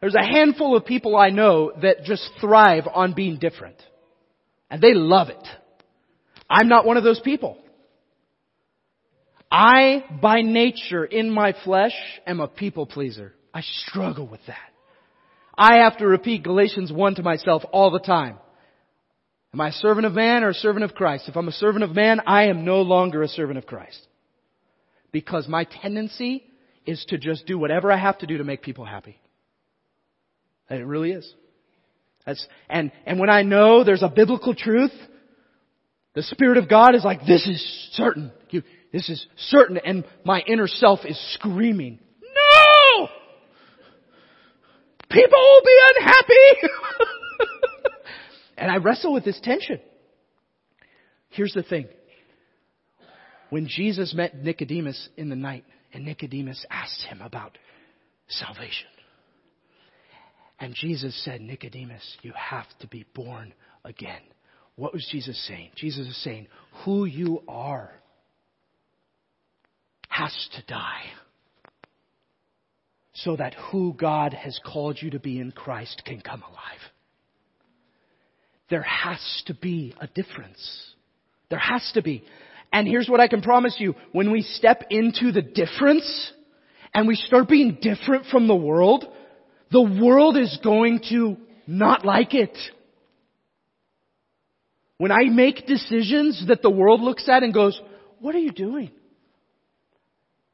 There's 0.00 0.14
a 0.14 0.24
handful 0.24 0.76
of 0.76 0.86
people 0.86 1.16
I 1.16 1.28
know 1.28 1.70
that 1.82 2.04
just 2.04 2.28
thrive 2.40 2.84
on 2.92 3.12
being 3.12 3.38
different. 3.38 3.76
And 4.70 4.80
they 4.80 4.94
love 4.94 5.28
it. 5.28 5.46
I'm 6.48 6.68
not 6.68 6.86
one 6.86 6.96
of 6.96 7.04
those 7.04 7.20
people. 7.20 7.58
I, 9.50 10.04
by 10.22 10.40
nature, 10.40 11.04
in 11.04 11.30
my 11.30 11.54
flesh, 11.62 11.92
am 12.26 12.40
a 12.40 12.48
people 12.48 12.86
pleaser. 12.86 13.34
I 13.52 13.60
struggle 13.60 14.26
with 14.26 14.40
that. 14.46 14.56
I 15.54 15.82
have 15.84 15.98
to 15.98 16.06
repeat 16.06 16.42
Galatians 16.42 16.90
1 16.90 17.16
to 17.16 17.22
myself 17.22 17.62
all 17.70 17.90
the 17.90 18.00
time. 18.00 18.38
Am 19.54 19.60
I 19.60 19.68
a 19.68 19.72
servant 19.72 20.06
of 20.06 20.14
man 20.14 20.44
or 20.44 20.48
a 20.48 20.54
servant 20.54 20.84
of 20.84 20.94
Christ? 20.94 21.28
If 21.28 21.36
I'm 21.36 21.48
a 21.48 21.52
servant 21.52 21.84
of 21.84 21.94
man, 21.94 22.20
I 22.26 22.44
am 22.44 22.64
no 22.64 22.80
longer 22.80 23.22
a 23.22 23.28
servant 23.28 23.58
of 23.58 23.66
Christ. 23.66 24.00
Because 25.10 25.46
my 25.46 25.64
tendency 25.64 26.44
is 26.86 27.04
to 27.08 27.18
just 27.18 27.46
do 27.46 27.58
whatever 27.58 27.92
I 27.92 27.98
have 27.98 28.18
to 28.18 28.26
do 28.26 28.38
to 28.38 28.44
make 28.44 28.62
people 28.62 28.86
happy. 28.86 29.20
And 30.70 30.80
it 30.80 30.86
really 30.86 31.12
is. 31.12 31.30
That's, 32.24 32.46
and, 32.70 32.92
and 33.04 33.20
when 33.20 33.28
I 33.28 33.42
know 33.42 33.84
there's 33.84 34.02
a 34.02 34.08
biblical 34.08 34.54
truth, 34.54 34.92
the 36.14 36.22
Spirit 36.22 36.56
of 36.56 36.68
God 36.68 36.94
is 36.94 37.04
like, 37.04 37.20
this 37.26 37.46
is 37.46 37.90
certain. 37.92 38.32
You, 38.48 38.62
this 38.90 39.10
is 39.10 39.26
certain. 39.36 39.76
And 39.76 40.04
my 40.24 40.40
inner 40.40 40.66
self 40.66 41.00
is 41.04 41.18
screaming, 41.34 41.98
no! 42.22 43.08
People 45.10 45.38
will 45.38 45.62
be 45.62 45.78
unhappy! 45.96 46.68
and 48.62 48.70
I 48.70 48.76
wrestle 48.76 49.12
with 49.12 49.24
this 49.24 49.40
tension. 49.42 49.80
Here's 51.30 51.52
the 51.52 51.64
thing. 51.64 51.88
When 53.50 53.66
Jesus 53.66 54.14
met 54.14 54.36
Nicodemus 54.36 55.08
in 55.16 55.28
the 55.28 55.34
night, 55.34 55.64
and 55.92 56.04
Nicodemus 56.04 56.64
asked 56.70 57.02
him 57.02 57.20
about 57.20 57.58
salvation. 58.28 58.86
And 60.60 60.76
Jesus 60.76 61.24
said, 61.24 61.40
Nicodemus, 61.40 62.16
you 62.22 62.32
have 62.36 62.66
to 62.78 62.86
be 62.86 63.04
born 63.14 63.52
again. 63.84 64.22
What 64.76 64.92
was 64.92 65.08
Jesus 65.10 65.44
saying? 65.48 65.70
Jesus 65.74 66.06
is 66.06 66.22
saying, 66.22 66.46
who 66.84 67.04
you 67.04 67.42
are 67.48 67.90
has 70.08 70.32
to 70.54 70.62
die. 70.72 71.06
So 73.14 73.34
that 73.34 73.54
who 73.54 73.92
God 73.94 74.32
has 74.34 74.60
called 74.64 74.98
you 75.02 75.10
to 75.10 75.18
be 75.18 75.40
in 75.40 75.50
Christ 75.50 76.02
can 76.06 76.20
come 76.20 76.44
alive. 76.44 76.91
There 78.70 78.82
has 78.82 79.42
to 79.46 79.54
be 79.54 79.94
a 80.00 80.06
difference. 80.06 80.92
There 81.50 81.58
has 81.58 81.90
to 81.94 82.02
be. 82.02 82.24
And 82.72 82.88
here's 82.88 83.08
what 83.08 83.20
I 83.20 83.28
can 83.28 83.42
promise 83.42 83.76
you. 83.78 83.94
When 84.12 84.32
we 84.32 84.42
step 84.42 84.84
into 84.90 85.30
the 85.30 85.42
difference 85.42 86.32
and 86.94 87.06
we 87.06 87.16
start 87.16 87.48
being 87.48 87.78
different 87.80 88.26
from 88.26 88.48
the 88.48 88.56
world, 88.56 89.04
the 89.70 89.82
world 89.82 90.36
is 90.36 90.58
going 90.64 91.00
to 91.10 91.36
not 91.66 92.04
like 92.04 92.34
it. 92.34 92.56
When 94.96 95.12
I 95.12 95.24
make 95.24 95.66
decisions 95.66 96.44
that 96.48 96.62
the 96.62 96.70
world 96.70 97.00
looks 97.00 97.28
at 97.28 97.42
and 97.42 97.52
goes, 97.52 97.80
what 98.20 98.34
are 98.34 98.38
you 98.38 98.52
doing? 98.52 98.90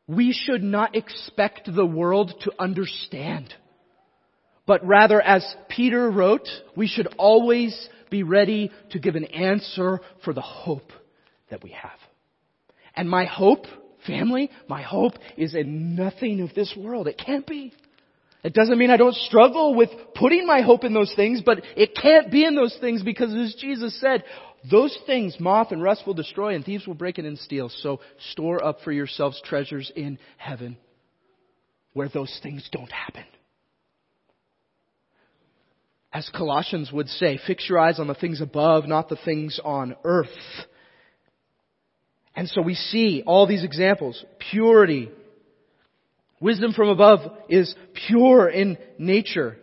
We 0.06 0.32
should 0.32 0.62
not 0.62 0.96
expect 0.96 1.68
the 1.72 1.84
world 1.84 2.32
to 2.44 2.52
understand. 2.58 3.52
But 4.66 4.86
rather, 4.86 5.20
as 5.20 5.44
Peter 5.68 6.10
wrote, 6.10 6.48
we 6.74 6.86
should 6.86 7.08
always 7.18 7.88
be 8.10 8.22
ready 8.22 8.70
to 8.90 8.98
give 8.98 9.14
an 9.14 9.24
answer 9.24 10.00
for 10.24 10.32
the 10.32 10.40
hope 10.40 10.92
that 11.50 11.62
we 11.62 11.70
have. 11.70 11.98
And 12.94 13.08
my 13.08 13.24
hope, 13.24 13.66
family, 14.06 14.50
my 14.68 14.82
hope 14.82 15.14
is 15.36 15.54
in 15.54 15.94
nothing 15.94 16.40
of 16.40 16.54
this 16.54 16.74
world. 16.76 17.06
It 17.06 17.20
can't 17.24 17.46
be. 17.46 17.72
It 18.44 18.54
doesn't 18.54 18.78
mean 18.78 18.90
I 18.90 18.96
don't 18.96 19.14
struggle 19.14 19.74
with 19.74 19.90
putting 20.14 20.46
my 20.46 20.60
hope 20.60 20.84
in 20.84 20.94
those 20.94 21.12
things, 21.14 21.42
but 21.44 21.62
it 21.76 21.96
can't 22.00 22.30
be 22.30 22.44
in 22.44 22.54
those 22.54 22.76
things 22.80 23.02
because 23.02 23.34
as 23.34 23.54
Jesus 23.60 23.98
said, 24.00 24.24
those 24.70 24.96
things 25.06 25.36
moth 25.38 25.72
and 25.72 25.82
rust 25.82 26.06
will 26.06 26.14
destroy 26.14 26.54
and 26.54 26.64
thieves 26.64 26.86
will 26.86 26.94
break 26.94 27.18
in 27.18 27.26
and 27.26 27.38
steal. 27.38 27.68
So 27.68 28.00
store 28.32 28.64
up 28.64 28.78
for 28.84 28.92
yourselves 28.92 29.40
treasures 29.44 29.90
in 29.94 30.18
heaven 30.36 30.76
where 31.92 32.08
those 32.08 32.38
things 32.42 32.68
don't 32.70 32.90
happen. 32.90 33.24
As 36.12 36.28
Colossians 36.34 36.90
would 36.90 37.08
say, 37.08 37.38
fix 37.46 37.68
your 37.68 37.78
eyes 37.78 37.98
on 37.98 38.06
the 38.06 38.14
things 38.14 38.40
above, 38.40 38.86
not 38.86 39.08
the 39.08 39.18
things 39.24 39.60
on 39.62 39.94
earth. 40.04 40.28
And 42.34 42.48
so 42.48 42.62
we 42.62 42.74
see 42.74 43.22
all 43.26 43.46
these 43.46 43.64
examples. 43.64 44.24
Purity. 44.50 45.10
Wisdom 46.40 46.72
from 46.72 46.88
above 46.88 47.20
is 47.48 47.74
pure 48.06 48.48
in 48.48 48.78
nature. 48.96 49.58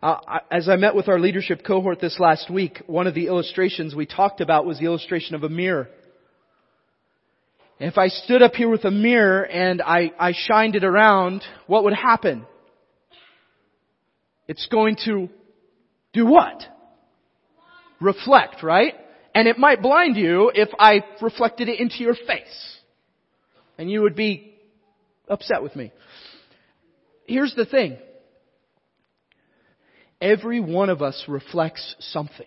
Uh, 0.00 0.18
as 0.50 0.68
I 0.68 0.76
met 0.76 0.94
with 0.94 1.08
our 1.08 1.18
leadership 1.18 1.64
cohort 1.66 2.00
this 2.00 2.20
last 2.20 2.48
week, 2.48 2.82
one 2.86 3.08
of 3.08 3.14
the 3.14 3.26
illustrations 3.26 3.94
we 3.94 4.06
talked 4.06 4.40
about 4.40 4.64
was 4.64 4.78
the 4.78 4.84
illustration 4.84 5.34
of 5.34 5.42
a 5.42 5.48
mirror. 5.48 5.88
if 7.80 7.98
I 7.98 8.08
stood 8.08 8.42
up 8.42 8.54
here 8.54 8.68
with 8.68 8.84
a 8.84 8.90
mirror 8.92 9.44
and 9.44 9.82
I, 9.82 10.12
I 10.18 10.32
shined 10.36 10.76
it 10.76 10.84
around, 10.84 11.42
what 11.66 11.82
would 11.82 11.94
happen? 11.94 12.46
It's 14.46 14.66
going 14.66 14.96
to 15.06 15.28
do 16.12 16.26
what? 16.26 16.62
Reflect, 18.00 18.62
right? 18.62 18.94
And 19.34 19.46
it 19.46 19.58
might 19.58 19.82
blind 19.82 20.16
you 20.16 20.50
if 20.54 20.68
I 20.78 21.00
reflected 21.20 21.68
it 21.68 21.80
into 21.80 21.98
your 21.98 22.14
face. 22.14 22.76
And 23.76 23.90
you 23.90 24.02
would 24.02 24.16
be 24.16 24.54
upset 25.28 25.62
with 25.62 25.76
me. 25.76 25.92
Here's 27.26 27.54
the 27.54 27.66
thing. 27.66 27.98
Every 30.20 30.60
one 30.60 30.90
of 30.90 31.02
us 31.02 31.24
reflects 31.28 31.94
something. 32.00 32.46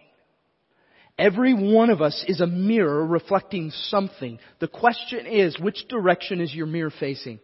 Every 1.17 1.53
one 1.53 1.89
of 1.89 2.01
us 2.01 2.25
is 2.27 2.41
a 2.41 2.47
mirror 2.47 3.05
reflecting 3.05 3.71
something. 3.71 4.39
The 4.59 4.67
question 4.67 5.27
is, 5.27 5.59
which 5.59 5.87
direction 5.87 6.41
is 6.41 6.53
your 6.53 6.65
mirror 6.65 6.91
facing? 6.99 7.39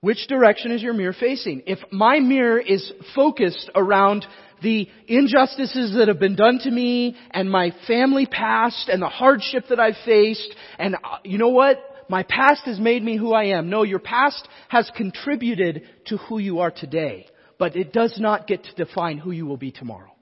Which 0.00 0.28
direction 0.28 0.70
is 0.70 0.82
your 0.82 0.94
mirror 0.94 1.14
facing? 1.18 1.62
If 1.66 1.78
my 1.90 2.20
mirror 2.20 2.60
is 2.60 2.92
focused 3.14 3.70
around 3.74 4.26
the 4.62 4.88
injustices 5.06 5.96
that 5.96 6.08
have 6.08 6.20
been 6.20 6.36
done 6.36 6.60
to 6.62 6.70
me 6.70 7.16
and 7.30 7.50
my 7.50 7.72
family 7.86 8.26
past 8.26 8.88
and 8.88 9.02
the 9.02 9.08
hardship 9.08 9.64
that 9.70 9.80
I've 9.80 9.96
faced 10.04 10.54
and 10.78 10.94
uh, 10.96 11.18
you 11.24 11.38
know 11.38 11.48
what? 11.48 11.78
My 12.10 12.22
past 12.22 12.62
has 12.64 12.78
made 12.78 13.02
me 13.02 13.16
who 13.16 13.32
I 13.32 13.56
am. 13.56 13.68
No, 13.68 13.82
your 13.82 13.98
past 13.98 14.48
has 14.68 14.90
contributed 14.96 15.82
to 16.06 16.16
who 16.16 16.38
you 16.38 16.60
are 16.60 16.70
today 16.70 17.26
but 17.58 17.76
it 17.76 17.92
does 17.92 18.14
not 18.18 18.46
get 18.46 18.64
to 18.64 18.74
define 18.74 19.18
who 19.18 19.32
you 19.32 19.44
will 19.44 19.56
be 19.56 19.72
tomorrow. 19.72 20.12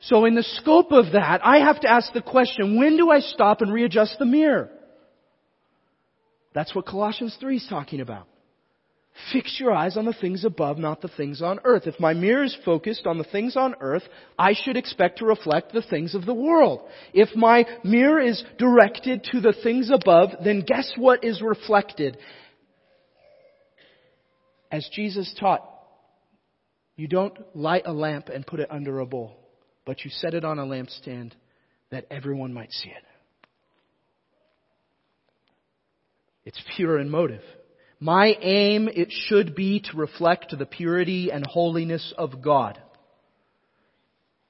So 0.00 0.24
in 0.24 0.36
the 0.36 0.44
scope 0.44 0.92
of 0.92 1.12
that, 1.12 1.44
I 1.44 1.58
have 1.58 1.80
to 1.80 1.90
ask 1.90 2.12
the 2.12 2.22
question, 2.22 2.78
when 2.78 2.96
do 2.96 3.10
I 3.10 3.20
stop 3.20 3.60
and 3.60 3.72
readjust 3.72 4.18
the 4.18 4.24
mirror? 4.24 4.70
That's 6.56 6.74
what 6.74 6.86
Colossians 6.86 7.36
3 7.38 7.58
is 7.58 7.66
talking 7.68 8.00
about. 8.00 8.26
Fix 9.30 9.60
your 9.60 9.72
eyes 9.72 9.96
on 9.96 10.06
the 10.06 10.16
things 10.18 10.44
above, 10.44 10.78
not 10.78 11.02
the 11.02 11.08
things 11.08 11.42
on 11.42 11.60
earth. 11.64 11.86
If 11.86 12.00
my 12.00 12.14
mirror 12.14 12.44
is 12.44 12.56
focused 12.64 13.06
on 13.06 13.18
the 13.18 13.24
things 13.24 13.56
on 13.56 13.74
earth, 13.80 14.02
I 14.38 14.54
should 14.54 14.76
expect 14.76 15.18
to 15.18 15.26
reflect 15.26 15.72
the 15.72 15.82
things 15.82 16.14
of 16.14 16.26
the 16.26 16.34
world. 16.34 16.80
If 17.12 17.36
my 17.36 17.66
mirror 17.84 18.20
is 18.20 18.42
directed 18.58 19.22
to 19.32 19.40
the 19.40 19.54
things 19.62 19.90
above, 19.90 20.30
then 20.42 20.64
guess 20.66 20.92
what 20.96 21.22
is 21.22 21.42
reflected? 21.42 22.18
as 24.72 24.88
Jesus 24.92 25.34
taught, 25.38 25.62
you 26.96 27.08
don't 27.08 27.34
light 27.54 27.82
a 27.86 27.92
lamp 27.92 28.28
and 28.28 28.46
put 28.46 28.60
it 28.60 28.70
under 28.70 29.00
a 29.00 29.06
bowl, 29.06 29.36
but 29.84 30.04
you 30.04 30.10
set 30.10 30.34
it 30.34 30.44
on 30.44 30.58
a 30.58 30.64
lampstand 30.64 31.32
that 31.90 32.06
everyone 32.10 32.52
might 32.52 32.72
see 32.72 32.88
it. 32.88 33.05
It's 36.46 36.62
pure 36.76 36.98
in 36.98 37.10
motive. 37.10 37.42
My 37.98 38.28
aim, 38.40 38.88
it 38.88 39.08
should 39.10 39.54
be 39.54 39.80
to 39.90 39.96
reflect 39.96 40.56
the 40.56 40.64
purity 40.64 41.30
and 41.30 41.44
holiness 41.44 42.14
of 42.16 42.40
God. 42.40 42.80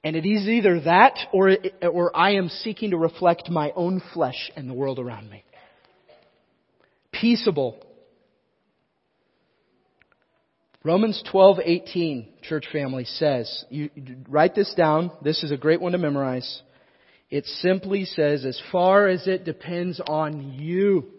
And 0.03 0.15
it 0.15 0.25
is 0.25 0.47
either 0.47 0.79
that 0.81 1.17
or, 1.33 1.49
it, 1.49 1.73
or 1.81 2.15
I 2.15 2.35
am 2.35 2.49
seeking 2.49 2.91
to 2.91 2.97
reflect 2.97 3.49
my 3.49 3.71
own 3.75 4.01
flesh 4.13 4.51
and 4.55 4.69
the 4.69 4.73
world 4.73 4.99
around 4.99 5.29
me. 5.29 5.43
Peaceable, 7.11 7.83
Romans 10.83 11.21
12:18, 11.33 12.43
church 12.43 12.67
family 12.71 13.05
says, 13.05 13.65
you, 13.69 13.89
write 14.29 14.53
this 14.53 14.73
down. 14.75 15.11
This 15.23 15.43
is 15.43 15.51
a 15.51 15.57
great 15.57 15.81
one 15.81 15.93
to 15.93 15.97
memorize. 15.97 16.61
It 17.29 17.45
simply 17.45 18.05
says, 18.05 18.45
as 18.45 18.61
far 18.71 19.07
as 19.07 19.27
it 19.27 19.43
depends 19.43 19.99
on 19.99 20.53
you, 20.53 21.16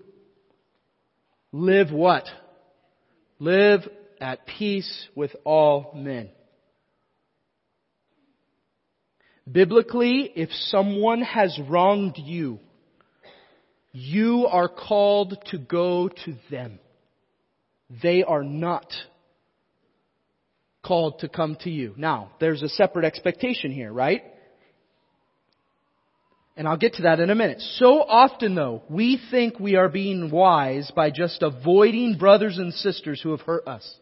live 1.53 1.91
what? 1.91 2.25
Live 3.39 3.81
at 4.21 4.47
peace 4.47 5.09
with 5.15 5.35
all 5.45 5.93
men. 5.95 6.31
Biblically, 9.51 10.31
if 10.35 10.51
someone 10.53 11.23
has 11.23 11.59
wronged 11.69 12.17
you, 12.19 12.59
you 13.93 14.47
are 14.47 14.69
called 14.69 15.39
to 15.51 15.59
go 15.59 16.09
to 16.09 16.37
them. 16.51 16.79
They 18.03 18.23
are 18.23 18.45
not 18.45 18.93
called 20.85 21.21
to 21.21 21.29
come 21.29 21.57
to 21.61 21.71
you. 21.71 21.95
Now, 21.97 22.33
there's 22.41 22.63
a 22.63 22.69
separate 22.69 23.07
expectation 23.07 23.73
here, 23.73 23.93
right? 23.93 24.23
And 26.59 26.67
I'll 26.67 26.77
get 26.77 26.95
to 26.95 27.03
that 27.03 27.21
in 27.21 27.31
a 27.31 27.37
minute. 27.37 27.61
So 27.61 28.03
often 28.03 28.57
though, 28.57 28.83
we 28.91 29.21
think 29.31 29.61
we 29.61 29.77
are 29.77 29.89
being 29.89 30.29
wise 30.29 30.91
by 30.95 31.11
just 31.11 31.41
avoiding 31.41 32.19
brothers 32.19 32.59
and 32.59 32.75
sisters 32.75 33.21
who 33.23 33.31
have 33.31 33.43
hurt 33.43 33.69
us. 33.69 33.97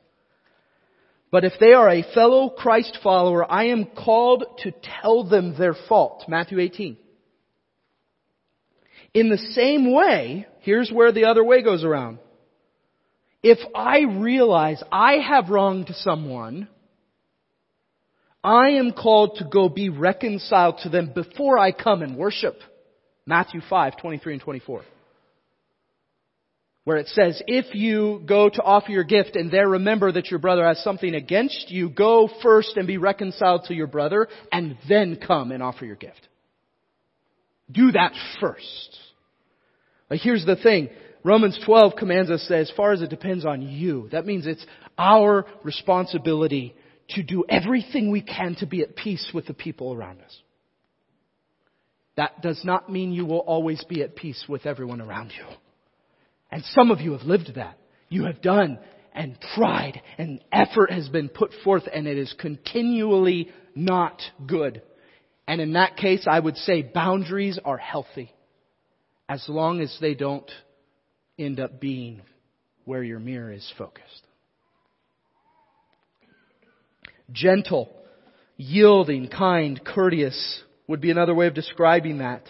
But 1.30 1.44
if 1.44 1.52
they 1.60 1.74
are 1.74 1.90
a 1.90 2.14
fellow 2.14 2.48
Christ 2.48 2.98
follower, 3.02 3.44
I 3.50 3.66
am 3.66 3.84
called 3.84 4.44
to 4.60 4.72
tell 5.02 5.28
them 5.28 5.54
their 5.58 5.74
fault. 5.74 6.24
Matthew 6.28 6.58
18. 6.58 6.96
In 9.12 9.28
the 9.28 9.36
same 9.36 9.92
way, 9.92 10.46
here's 10.60 10.90
where 10.90 11.12
the 11.12 11.26
other 11.26 11.44
way 11.44 11.62
goes 11.62 11.84
around. 11.84 12.20
If 13.42 13.58
I 13.74 14.00
realize 14.00 14.82
I 14.90 15.18
have 15.18 15.50
wronged 15.50 15.90
someone, 15.96 16.68
I 18.46 18.78
am 18.78 18.92
called 18.92 19.38
to 19.38 19.44
go 19.44 19.68
be 19.68 19.88
reconciled 19.88 20.78
to 20.84 20.88
them 20.88 21.10
before 21.12 21.58
I 21.58 21.72
come 21.72 22.02
and 22.02 22.16
worship. 22.16 22.54
Matthew 23.26 23.60
5, 23.68 23.96
23 23.96 24.34
and 24.34 24.42
24. 24.42 24.82
Where 26.84 26.96
it 26.96 27.08
says, 27.08 27.42
if 27.48 27.74
you 27.74 28.22
go 28.24 28.48
to 28.48 28.62
offer 28.62 28.92
your 28.92 29.02
gift 29.02 29.34
and 29.34 29.50
there 29.50 29.68
remember 29.68 30.12
that 30.12 30.30
your 30.30 30.38
brother 30.38 30.64
has 30.64 30.80
something 30.84 31.12
against 31.12 31.72
you, 31.72 31.90
go 31.90 32.30
first 32.40 32.76
and 32.76 32.86
be 32.86 32.98
reconciled 32.98 33.64
to 33.64 33.74
your 33.74 33.88
brother 33.88 34.28
and 34.52 34.78
then 34.88 35.16
come 35.16 35.50
and 35.50 35.60
offer 35.60 35.84
your 35.84 35.96
gift. 35.96 36.28
Do 37.68 37.90
that 37.90 38.12
first. 38.40 38.96
But 40.08 40.18
here's 40.18 40.46
the 40.46 40.54
thing. 40.54 40.90
Romans 41.24 41.58
12 41.66 41.94
commands 41.98 42.30
us 42.30 42.46
that 42.48 42.60
as 42.60 42.72
far 42.76 42.92
as 42.92 43.02
it 43.02 43.10
depends 43.10 43.44
on 43.44 43.60
you, 43.62 44.08
that 44.12 44.24
means 44.24 44.46
it's 44.46 44.64
our 44.96 45.46
responsibility 45.64 46.76
to 47.10 47.22
do 47.22 47.44
everything 47.48 48.10
we 48.10 48.22
can 48.22 48.56
to 48.56 48.66
be 48.66 48.82
at 48.82 48.96
peace 48.96 49.30
with 49.32 49.46
the 49.46 49.54
people 49.54 49.92
around 49.92 50.20
us. 50.20 50.40
That 52.16 52.40
does 52.40 52.60
not 52.64 52.90
mean 52.90 53.12
you 53.12 53.26
will 53.26 53.40
always 53.40 53.84
be 53.84 54.02
at 54.02 54.16
peace 54.16 54.44
with 54.48 54.66
everyone 54.66 55.00
around 55.00 55.32
you. 55.36 55.44
And 56.50 56.64
some 56.64 56.90
of 56.90 57.00
you 57.00 57.12
have 57.12 57.22
lived 57.22 57.52
that. 57.56 57.78
You 58.08 58.24
have 58.24 58.40
done 58.40 58.78
and 59.12 59.38
tried 59.54 60.00
and 60.18 60.42
effort 60.52 60.90
has 60.90 61.08
been 61.08 61.28
put 61.28 61.50
forth 61.64 61.84
and 61.92 62.06
it 62.06 62.16
is 62.16 62.34
continually 62.38 63.50
not 63.74 64.20
good. 64.46 64.82
And 65.48 65.60
in 65.60 65.74
that 65.74 65.96
case, 65.96 66.26
I 66.28 66.40
would 66.40 66.56
say 66.56 66.82
boundaries 66.82 67.58
are 67.64 67.78
healthy 67.78 68.32
as 69.28 69.44
long 69.48 69.80
as 69.80 69.96
they 70.00 70.14
don't 70.14 70.50
end 71.38 71.60
up 71.60 71.80
being 71.80 72.22
where 72.84 73.02
your 73.02 73.18
mirror 73.18 73.52
is 73.52 73.70
focused. 73.76 74.25
Gentle, 77.32 77.90
yielding, 78.56 79.28
kind, 79.28 79.80
courteous 79.84 80.62
would 80.86 81.00
be 81.00 81.10
another 81.10 81.34
way 81.34 81.46
of 81.46 81.54
describing 81.54 82.18
that. 82.18 82.42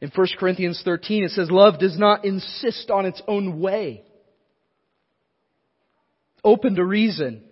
In 0.00 0.10
1 0.14 0.26
Corinthians 0.38 0.80
13 0.84 1.24
it 1.24 1.30
says, 1.32 1.50
love 1.50 1.78
does 1.78 1.98
not 1.98 2.24
insist 2.24 2.90
on 2.90 3.04
its 3.04 3.20
own 3.26 3.60
way. 3.60 4.04
Open 6.44 6.76
to 6.76 6.84
reason. 6.84 7.42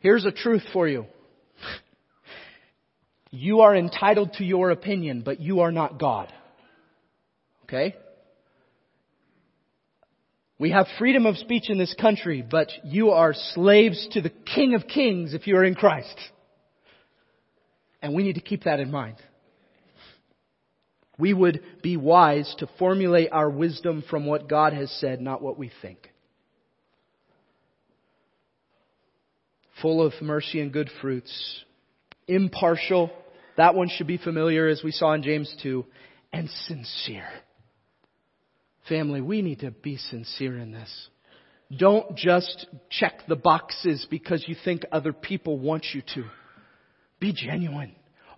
Here's 0.00 0.24
a 0.24 0.32
truth 0.32 0.64
for 0.72 0.88
you. 0.88 1.06
You 3.30 3.60
are 3.60 3.76
entitled 3.76 4.32
to 4.38 4.44
your 4.44 4.70
opinion, 4.70 5.20
but 5.22 5.38
you 5.38 5.60
are 5.60 5.70
not 5.70 6.00
God. 6.00 6.32
Okay? 7.64 7.94
We 10.58 10.70
have 10.72 10.86
freedom 10.98 11.26
of 11.26 11.36
speech 11.36 11.70
in 11.70 11.78
this 11.78 11.94
country, 12.00 12.44
but 12.48 12.68
you 12.84 13.10
are 13.10 13.32
slaves 13.54 14.08
to 14.12 14.20
the 14.20 14.30
King 14.30 14.74
of 14.74 14.88
Kings 14.88 15.34
if 15.34 15.46
you 15.46 15.56
are 15.56 15.64
in 15.64 15.74
Christ. 15.74 16.18
And 18.02 18.14
we 18.14 18.24
need 18.24 18.34
to 18.34 18.40
keep 18.40 18.64
that 18.64 18.80
in 18.80 18.90
mind. 18.90 19.16
We 21.16 21.32
would 21.32 21.62
be 21.82 21.96
wise 21.96 22.54
to 22.58 22.68
formulate 22.78 23.30
our 23.32 23.50
wisdom 23.50 24.04
from 24.08 24.26
what 24.26 24.48
God 24.48 24.72
has 24.72 24.90
said, 25.00 25.20
not 25.20 25.42
what 25.42 25.58
we 25.58 25.70
think. 25.82 26.10
full 29.80 30.04
of 30.04 30.12
mercy 30.20 30.60
and 30.60 30.72
good 30.72 30.90
fruits, 31.00 31.64
impartial, 32.26 33.10
that 33.56 33.74
one 33.74 33.88
should 33.88 34.06
be 34.06 34.18
familiar 34.18 34.68
as 34.68 34.82
we 34.82 34.92
saw 34.92 35.12
in 35.12 35.22
James 35.22 35.54
2, 35.62 35.84
and 36.32 36.48
sincere. 36.66 37.28
Family, 38.88 39.20
we 39.20 39.42
need 39.42 39.60
to 39.60 39.70
be 39.70 39.96
sincere 39.96 40.58
in 40.58 40.72
this. 40.72 41.08
Don't 41.76 42.16
just 42.16 42.66
check 42.88 43.20
the 43.28 43.36
boxes 43.36 44.06
because 44.10 44.44
you 44.46 44.56
think 44.64 44.82
other 44.90 45.12
people 45.12 45.58
want 45.58 45.86
you 45.92 46.02
to. 46.14 46.24
Be 47.20 47.32
genuine. 47.32 47.94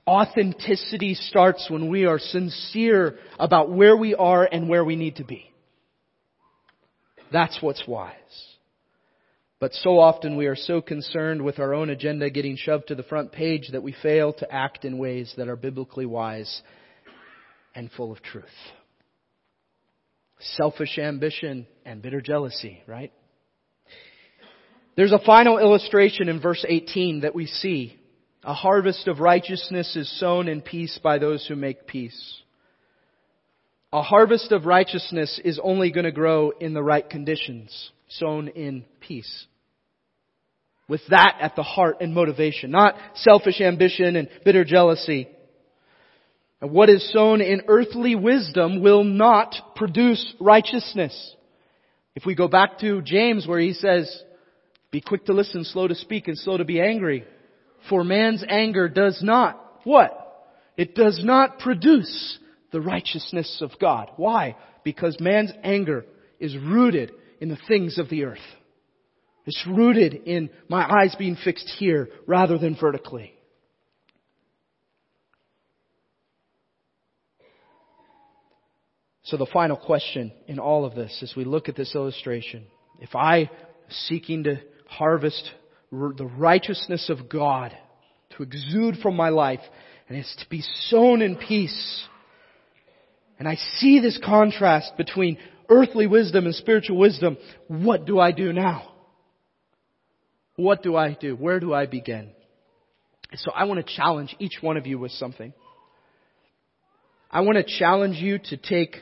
Authenticity 0.07 1.15
starts 1.15 1.69
when 1.71 1.89
we 1.89 2.07
are 2.07 2.19
sincere 2.19 3.19
about 3.39 3.71
where 3.71 3.97
we 3.97 4.15
are 4.15 4.49
and 4.51 4.69
where 4.69 4.85
we 4.85 4.97
need 4.97 5.17
to 5.17 5.25
be. 5.25 5.51
That's 7.33 7.59
what's 7.61 7.87
wise. 7.87 8.15
But 9.61 9.75
so 9.75 9.99
often 9.99 10.37
we 10.37 10.47
are 10.47 10.57
so 10.57 10.81
concerned 10.81 11.43
with 11.43 11.59
our 11.59 11.75
own 11.75 11.91
agenda 11.91 12.31
getting 12.31 12.57
shoved 12.57 12.89
to 12.89 12.95
the 12.95 13.03
front 13.03 13.31
page 13.31 13.69
that 13.73 13.83
we 13.83 13.95
fail 14.03 14.33
to 14.33 14.53
act 14.53 14.85
in 14.85 14.99
ways 14.99 15.33
that 15.37 15.49
are 15.49 15.57
biblically 15.57 16.07
wise 16.07 16.63
and 17.75 17.91
full 17.93 18.11
of 18.11 18.23
truth. 18.23 18.47
Selfish 20.57 20.99
ambition 20.99 21.67
and 21.85 22.03
bitter 22.03 22.21
jealousy, 22.21 22.83
right? 22.87 23.13
There's 24.97 25.13
a 25.13 25.19
final 25.25 25.59
illustration 25.59 26.29
in 26.29 26.41
verse 26.41 26.65
18 26.69 27.21
that 27.21 27.35
we 27.35 27.47
see. 27.47 27.97
A 28.43 28.55
harvest 28.55 29.07
of 29.07 29.21
righteousness 29.21 29.97
is 29.97 30.19
sown 30.19 30.49
in 30.49 30.63
peace 30.63 30.99
by 31.03 31.19
those 31.19 31.47
who 31.47 31.57
make 31.57 31.87
peace. 31.87 32.43
A 33.93 34.03
harvest 34.03 34.53
of 34.53 34.67
righteousness 34.67 35.41
is 35.45 35.61
only 35.63 35.91
going 35.91 36.05
to 36.05 36.13
grow 36.13 36.51
in 36.51 36.75
the 36.75 36.83
right 36.83 37.09
conditions, 37.09 37.91
sown 38.09 38.49
in 38.49 38.85
peace. 39.01 39.47
With 40.89 41.03
that 41.11 41.37
at 41.41 41.55
the 41.55 41.63
heart 41.63 41.99
and 42.01 42.15
motivation, 42.15 42.71
not 42.71 42.95
selfish 43.15 43.61
ambition 43.61 44.17
and 44.17 44.29
bitter 44.45 44.65
jealousy. 44.65 45.29
And 46.61 46.73
what 46.73 46.91
is 46.91 47.11
sown 47.13 47.41
in 47.41 47.63
earthly 47.69 48.15
wisdom 48.15 48.83
will 48.83 49.05
not 49.05 49.55
produce 49.77 50.35
righteousness. 50.39 51.35
If 52.15 52.27
we 52.27 52.35
go 52.35 52.49
back 52.49 52.79
to 52.81 53.01
James 53.03 53.47
where 53.47 53.61
he 53.61 53.73
says, 53.73 54.23
be 54.91 55.01
quick 55.01 55.27
to 55.27 55.33
listen, 55.33 55.65
slow 55.65 55.89
to 55.89 55.95
speak, 55.95 56.29
and 56.29 56.37
slow 56.37 56.57
to 56.57 56.65
be 56.65 56.81
angry. 56.81 57.25
For 57.89 58.05
man's 58.05 58.45
anger 58.47 58.89
does 58.89 59.21
not, 59.23 59.81
what? 59.85 60.17
It 60.77 60.95
does 60.95 61.23
not 61.25 61.61
produce 61.61 62.39
the 62.73 62.81
righteousness 62.81 63.61
of 63.63 63.71
God. 63.81 64.11
Why? 64.17 64.57
Because 64.85 65.17
man's 65.21 65.53
anger 65.63 66.05
is 66.39 66.57
rooted 66.57 67.13
in 67.41 67.49
the 67.49 67.59
things 67.69 67.99
of 67.99 68.09
the 68.09 68.25
earth. 68.25 68.39
It's 69.47 69.67
rooted 69.67 70.15
in 70.15 70.51
my 70.69 70.85
eyes 70.85 71.15
being 71.19 71.37
fixed 71.37 71.69
here 71.79 72.09
rather 72.27 72.59
than 72.59 72.77
vertically. 72.79 73.33
So 79.31 79.37
the 79.37 79.47
final 79.47 79.77
question 79.77 80.33
in 80.49 80.59
all 80.59 80.85
of 80.85 80.97
this 80.97 81.21
as 81.23 81.37
we 81.37 81.45
look 81.45 81.69
at 81.69 81.77
this 81.77 81.95
illustration, 81.95 82.67
if 82.99 83.15
I 83.15 83.49
seeking 83.89 84.43
to 84.43 84.57
harvest 84.89 85.49
the 85.93 86.29
righteousness 86.37 87.09
of 87.09 87.29
God 87.29 87.73
to 88.37 88.43
exude 88.43 88.97
from 88.97 89.15
my 89.15 89.29
life 89.29 89.61
and 90.09 90.19
it's 90.19 90.35
to 90.35 90.49
be 90.51 90.65
sown 90.89 91.23
in 91.23 91.37
peace. 91.37 92.05
And 93.39 93.47
I 93.47 93.55
see 93.77 94.01
this 94.01 94.19
contrast 94.25 94.97
between 94.97 95.39
earthly 95.69 96.09
wisdom 96.09 96.47
and 96.47 96.55
spiritual 96.55 96.99
wisdom. 96.99 97.37
What 97.69 98.07
do 98.07 98.19
I 98.19 98.33
do 98.33 98.53
now? 98.53 98.91
What 100.57 100.83
do 100.83 100.97
I 100.97 101.15
do? 101.15 101.37
Where 101.37 101.61
do 101.61 101.73
I 101.73 101.87
begin? 101.87 102.31
So 103.37 103.53
I 103.53 103.63
want 103.65 103.87
to 103.87 103.97
challenge 103.97 104.35
each 104.41 104.59
one 104.61 104.77
of 104.77 104.89
you 104.89 104.99
with 104.99 105.13
something. 105.13 105.53
I 107.31 107.43
want 107.43 107.59
to 107.59 107.79
challenge 107.79 108.17
you 108.17 108.39
to 108.39 108.57
take 108.57 108.97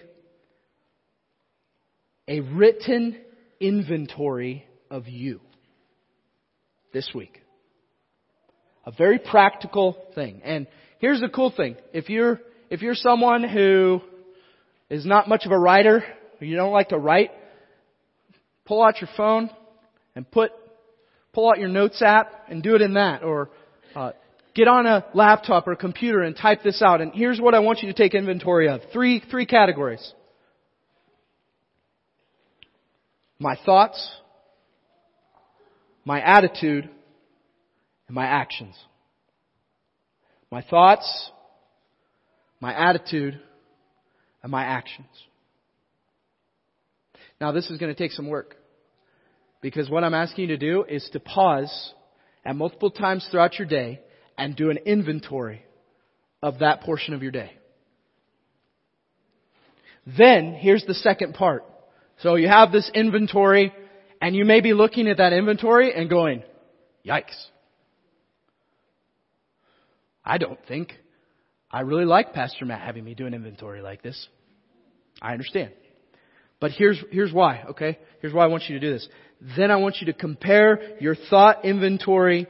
a 2.28 2.40
written 2.40 3.16
inventory 3.58 4.66
of 4.90 5.08
you 5.08 5.40
this 6.92 7.10
week. 7.14 7.40
A 8.84 8.92
very 8.92 9.18
practical 9.18 9.96
thing. 10.14 10.42
And 10.44 10.66
here's 10.98 11.20
the 11.20 11.28
cool 11.28 11.50
thing. 11.50 11.76
If 11.92 12.08
you're, 12.08 12.40
if 12.70 12.82
you're 12.82 12.94
someone 12.94 13.42
who 13.42 14.00
is 14.90 15.04
not 15.04 15.28
much 15.28 15.46
of 15.46 15.52
a 15.52 15.58
writer, 15.58 16.04
you 16.40 16.54
don't 16.54 16.72
like 16.72 16.90
to 16.90 16.98
write, 16.98 17.30
pull 18.66 18.82
out 18.82 19.00
your 19.00 19.10
phone 19.16 19.50
and 20.14 20.30
put, 20.30 20.52
pull 21.32 21.50
out 21.50 21.58
your 21.58 21.68
notes 21.68 22.00
app 22.02 22.46
and 22.48 22.62
do 22.62 22.74
it 22.74 22.82
in 22.82 22.94
that. 22.94 23.24
Or, 23.24 23.50
uh, 23.96 24.12
get 24.54 24.68
on 24.68 24.86
a 24.86 25.06
laptop 25.14 25.66
or 25.66 25.72
a 25.72 25.76
computer 25.76 26.22
and 26.22 26.36
type 26.36 26.62
this 26.62 26.82
out. 26.82 27.00
And 27.00 27.12
here's 27.14 27.40
what 27.40 27.54
I 27.54 27.60
want 27.60 27.80
you 27.82 27.88
to 27.88 27.94
take 27.94 28.14
inventory 28.14 28.68
of. 28.68 28.80
Three, 28.92 29.22
three 29.30 29.46
categories. 29.46 30.12
My 33.38 33.56
thoughts, 33.64 34.10
my 36.04 36.20
attitude, 36.20 36.88
and 38.08 38.14
my 38.14 38.26
actions. 38.26 38.74
My 40.50 40.62
thoughts, 40.62 41.30
my 42.60 42.74
attitude, 42.74 43.40
and 44.42 44.50
my 44.50 44.64
actions. 44.64 45.06
Now 47.40 47.52
this 47.52 47.70
is 47.70 47.78
going 47.78 47.94
to 47.94 47.98
take 47.98 48.12
some 48.12 48.28
work. 48.28 48.56
Because 49.60 49.90
what 49.90 50.04
I'm 50.04 50.14
asking 50.14 50.48
you 50.48 50.56
to 50.56 50.56
do 50.56 50.84
is 50.88 51.08
to 51.12 51.20
pause 51.20 51.92
at 52.44 52.56
multiple 52.56 52.90
times 52.90 53.26
throughout 53.30 53.58
your 53.58 53.68
day 53.68 54.00
and 54.36 54.56
do 54.56 54.70
an 54.70 54.78
inventory 54.78 55.62
of 56.42 56.60
that 56.60 56.80
portion 56.80 57.14
of 57.14 57.22
your 57.22 57.32
day. 57.32 57.52
Then, 60.06 60.54
here's 60.54 60.84
the 60.86 60.94
second 60.94 61.34
part. 61.34 61.64
So 62.20 62.34
you 62.34 62.48
have 62.48 62.72
this 62.72 62.90
inventory 62.94 63.72
and 64.20 64.34
you 64.34 64.44
may 64.44 64.60
be 64.60 64.72
looking 64.72 65.08
at 65.08 65.18
that 65.18 65.32
inventory 65.32 65.94
and 65.94 66.10
going, 66.10 66.42
yikes. 67.06 67.36
I 70.24 70.38
don't 70.38 70.58
think 70.66 70.92
I 71.70 71.80
really 71.80 72.04
like 72.04 72.32
Pastor 72.32 72.64
Matt 72.64 72.80
having 72.80 73.04
me 73.04 73.14
do 73.14 73.26
an 73.26 73.34
inventory 73.34 73.82
like 73.82 74.02
this. 74.02 74.28
I 75.20 75.32
understand. 75.32 75.72
But 76.60 76.72
here's, 76.72 76.98
here's 77.10 77.32
why, 77.32 77.64
okay? 77.70 77.98
Here's 78.20 78.32
why 78.32 78.44
I 78.44 78.48
want 78.48 78.64
you 78.68 78.78
to 78.78 78.86
do 78.86 78.92
this. 78.92 79.08
Then 79.56 79.70
I 79.70 79.76
want 79.76 79.96
you 80.00 80.06
to 80.06 80.12
compare 80.12 80.98
your 81.00 81.14
thought 81.14 81.64
inventory, 81.64 82.48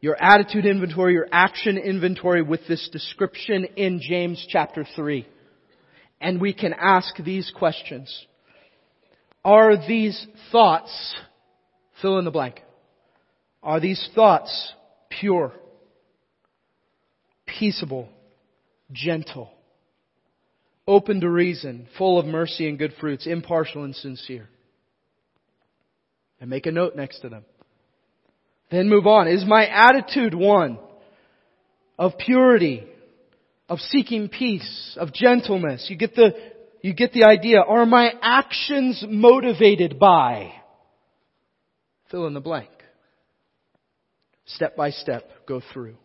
your 0.00 0.16
attitude 0.20 0.64
inventory, 0.64 1.12
your 1.12 1.28
action 1.30 1.76
inventory 1.76 2.42
with 2.42 2.60
this 2.68 2.88
description 2.90 3.64
in 3.76 4.00
James 4.00 4.44
chapter 4.48 4.86
3. 4.96 5.26
And 6.20 6.40
we 6.40 6.54
can 6.54 6.72
ask 6.72 7.16
these 7.16 7.52
questions. 7.54 8.26
Are 9.44 9.76
these 9.76 10.26
thoughts, 10.52 11.14
fill 12.02 12.18
in 12.18 12.24
the 12.24 12.30
blank, 12.30 12.60
are 13.62 13.80
these 13.80 14.08
thoughts 14.14 14.72
pure, 15.08 15.52
peaceable, 17.46 18.08
gentle, 18.92 19.50
open 20.86 21.20
to 21.20 21.28
reason, 21.28 21.86
full 21.96 22.18
of 22.18 22.26
mercy 22.26 22.68
and 22.68 22.78
good 22.78 22.92
fruits, 23.00 23.26
impartial 23.26 23.84
and 23.84 23.94
sincere? 23.94 24.48
And 26.40 26.48
make 26.48 26.66
a 26.66 26.72
note 26.72 26.96
next 26.96 27.20
to 27.20 27.28
them. 27.28 27.44
Then 28.70 28.88
move 28.88 29.06
on. 29.06 29.28
Is 29.28 29.44
my 29.44 29.66
attitude 29.66 30.34
one 30.34 30.78
of 31.98 32.12
purity, 32.18 32.84
of 33.68 33.78
seeking 33.78 34.28
peace, 34.28 34.96
of 34.98 35.12
gentleness? 35.12 35.86
You 35.90 35.96
get 35.96 36.14
the 36.14 36.32
you 36.82 36.94
get 36.94 37.12
the 37.12 37.24
idea. 37.24 37.60
Are 37.60 37.86
my 37.86 38.12
actions 38.22 39.04
motivated 39.08 39.98
by? 39.98 40.52
Fill 42.10 42.26
in 42.26 42.34
the 42.34 42.40
blank. 42.40 42.70
Step 44.46 44.76
by 44.76 44.90
step, 44.90 45.46
go 45.46 45.60
through. 45.72 45.96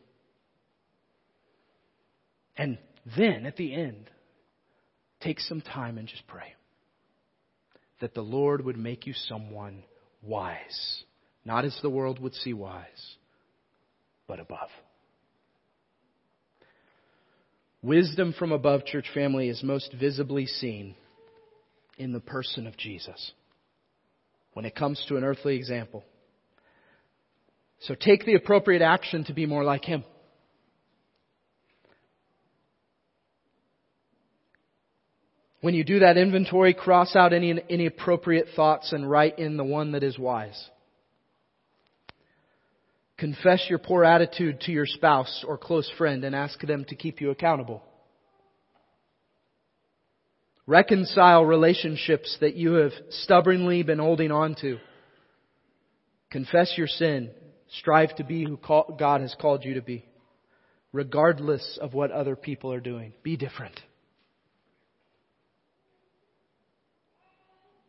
And 2.57 2.77
then 3.17 3.45
at 3.45 3.57
the 3.57 3.73
end, 3.73 4.09
take 5.21 5.39
some 5.39 5.61
time 5.61 5.97
and 5.97 6.07
just 6.07 6.25
pray 6.27 6.53
that 8.01 8.13
the 8.13 8.21
Lord 8.21 8.63
would 8.63 8.77
make 8.77 9.07
you 9.07 9.13
someone 9.13 9.83
wise. 10.21 11.03
Not 11.43 11.65
as 11.65 11.77
the 11.81 11.89
world 11.89 12.19
would 12.19 12.33
see 12.35 12.53
wise, 12.53 13.15
but 14.27 14.39
above. 14.39 14.69
Wisdom 17.85 18.33
from 18.33 18.51
above, 18.51 18.83
church 18.83 19.05
family, 19.13 19.47
is 19.47 19.61
most 19.61 19.93
visibly 19.93 20.47
seen 20.47 20.95
in 21.99 22.13
the 22.13 22.19
person 22.19 22.65
of 22.65 22.75
Jesus 22.77 23.31
when 24.53 24.65
it 24.65 24.73
comes 24.73 25.05
to 25.07 25.17
an 25.17 25.23
earthly 25.23 25.55
example. 25.55 26.03
So 27.81 27.93
take 27.93 28.25
the 28.25 28.33
appropriate 28.33 28.81
action 28.81 29.23
to 29.25 29.33
be 29.33 29.45
more 29.45 29.63
like 29.63 29.85
Him. 29.85 30.03
When 35.61 35.75
you 35.75 35.83
do 35.83 35.99
that 35.99 36.17
inventory, 36.17 36.73
cross 36.73 37.15
out 37.15 37.33
any, 37.33 37.61
any 37.69 37.85
appropriate 37.85 38.47
thoughts 38.55 38.93
and 38.93 39.07
write 39.07 39.37
in 39.37 39.57
the 39.57 39.63
one 39.63 39.91
that 39.91 40.01
is 40.01 40.17
wise. 40.17 40.69
Confess 43.17 43.65
your 43.69 43.79
poor 43.79 44.03
attitude 44.03 44.61
to 44.61 44.71
your 44.71 44.85
spouse 44.85 45.45
or 45.47 45.57
close 45.57 45.89
friend 45.97 46.23
and 46.23 46.35
ask 46.35 46.59
them 46.59 46.85
to 46.89 46.95
keep 46.95 47.21
you 47.21 47.29
accountable. 47.29 47.81
Reconcile 50.67 51.45
relationships 51.45 52.37
that 52.41 52.55
you 52.55 52.73
have 52.73 52.91
stubbornly 53.09 53.83
been 53.83 53.99
holding 53.99 54.31
on 54.31 54.55
to. 54.61 54.79
Confess 56.31 56.73
your 56.75 56.87
sin. 56.87 57.31
Strive 57.79 58.15
to 58.15 58.23
be 58.23 58.43
who 58.43 58.59
God 58.97 59.21
has 59.21 59.35
called 59.39 59.63
you 59.63 59.75
to 59.75 59.81
be, 59.81 60.05
regardless 60.91 61.79
of 61.81 61.93
what 61.93 62.11
other 62.11 62.35
people 62.35 62.73
are 62.73 62.79
doing. 62.79 63.13
Be 63.23 63.37
different. 63.37 63.79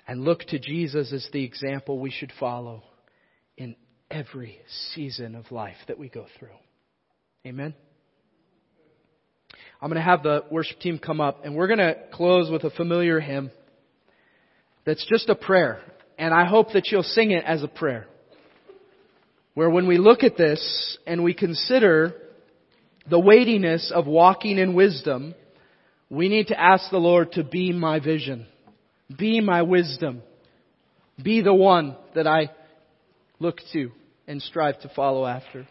And 0.06 0.22
look 0.22 0.40
to 0.48 0.58
Jesus 0.58 1.12
as 1.12 1.28
the 1.32 1.44
example 1.44 1.98
we 1.98 2.10
should 2.10 2.32
follow 2.38 2.84
in 3.56 3.74
every 4.10 4.58
season 4.94 5.34
of 5.34 5.50
life 5.50 5.76
that 5.88 5.98
we 5.98 6.08
go 6.08 6.26
through. 6.38 6.48
Amen? 7.46 7.74
I'm 9.80 9.90
going 9.90 10.02
to 10.02 10.02
have 10.02 10.22
the 10.22 10.44
worship 10.50 10.80
team 10.80 10.98
come 10.98 11.20
up 11.20 11.44
and 11.44 11.54
we're 11.54 11.66
going 11.66 11.78
to 11.78 11.96
close 12.12 12.50
with 12.50 12.64
a 12.64 12.70
familiar 12.70 13.20
hymn 13.20 13.50
that's 14.84 15.04
just 15.06 15.28
a 15.28 15.34
prayer. 15.34 15.80
And 16.18 16.32
I 16.32 16.46
hope 16.46 16.72
that 16.72 16.88
you'll 16.90 17.02
sing 17.02 17.30
it 17.30 17.44
as 17.44 17.62
a 17.62 17.68
prayer. 17.68 18.06
Where 19.54 19.68
when 19.68 19.86
we 19.86 19.98
look 19.98 20.22
at 20.22 20.36
this 20.36 20.98
and 21.06 21.22
we 21.22 21.34
consider 21.34 22.14
the 23.08 23.18
weightiness 23.18 23.92
of 23.94 24.06
walking 24.06 24.58
in 24.58 24.74
wisdom, 24.74 25.34
we 26.08 26.28
need 26.28 26.48
to 26.48 26.60
ask 26.60 26.90
the 26.90 26.98
Lord 26.98 27.32
to 27.32 27.44
be 27.44 27.72
my 27.72 28.00
vision, 28.00 28.46
be 29.16 29.40
my 29.40 29.62
wisdom, 29.62 30.22
be 31.22 31.42
the 31.42 31.54
one 31.54 31.96
that 32.14 32.26
I 32.26 32.50
look 33.38 33.60
to 33.72 33.90
and 34.26 34.40
strive 34.42 34.80
to 34.80 34.88
follow 34.94 35.26
after. 35.26 35.66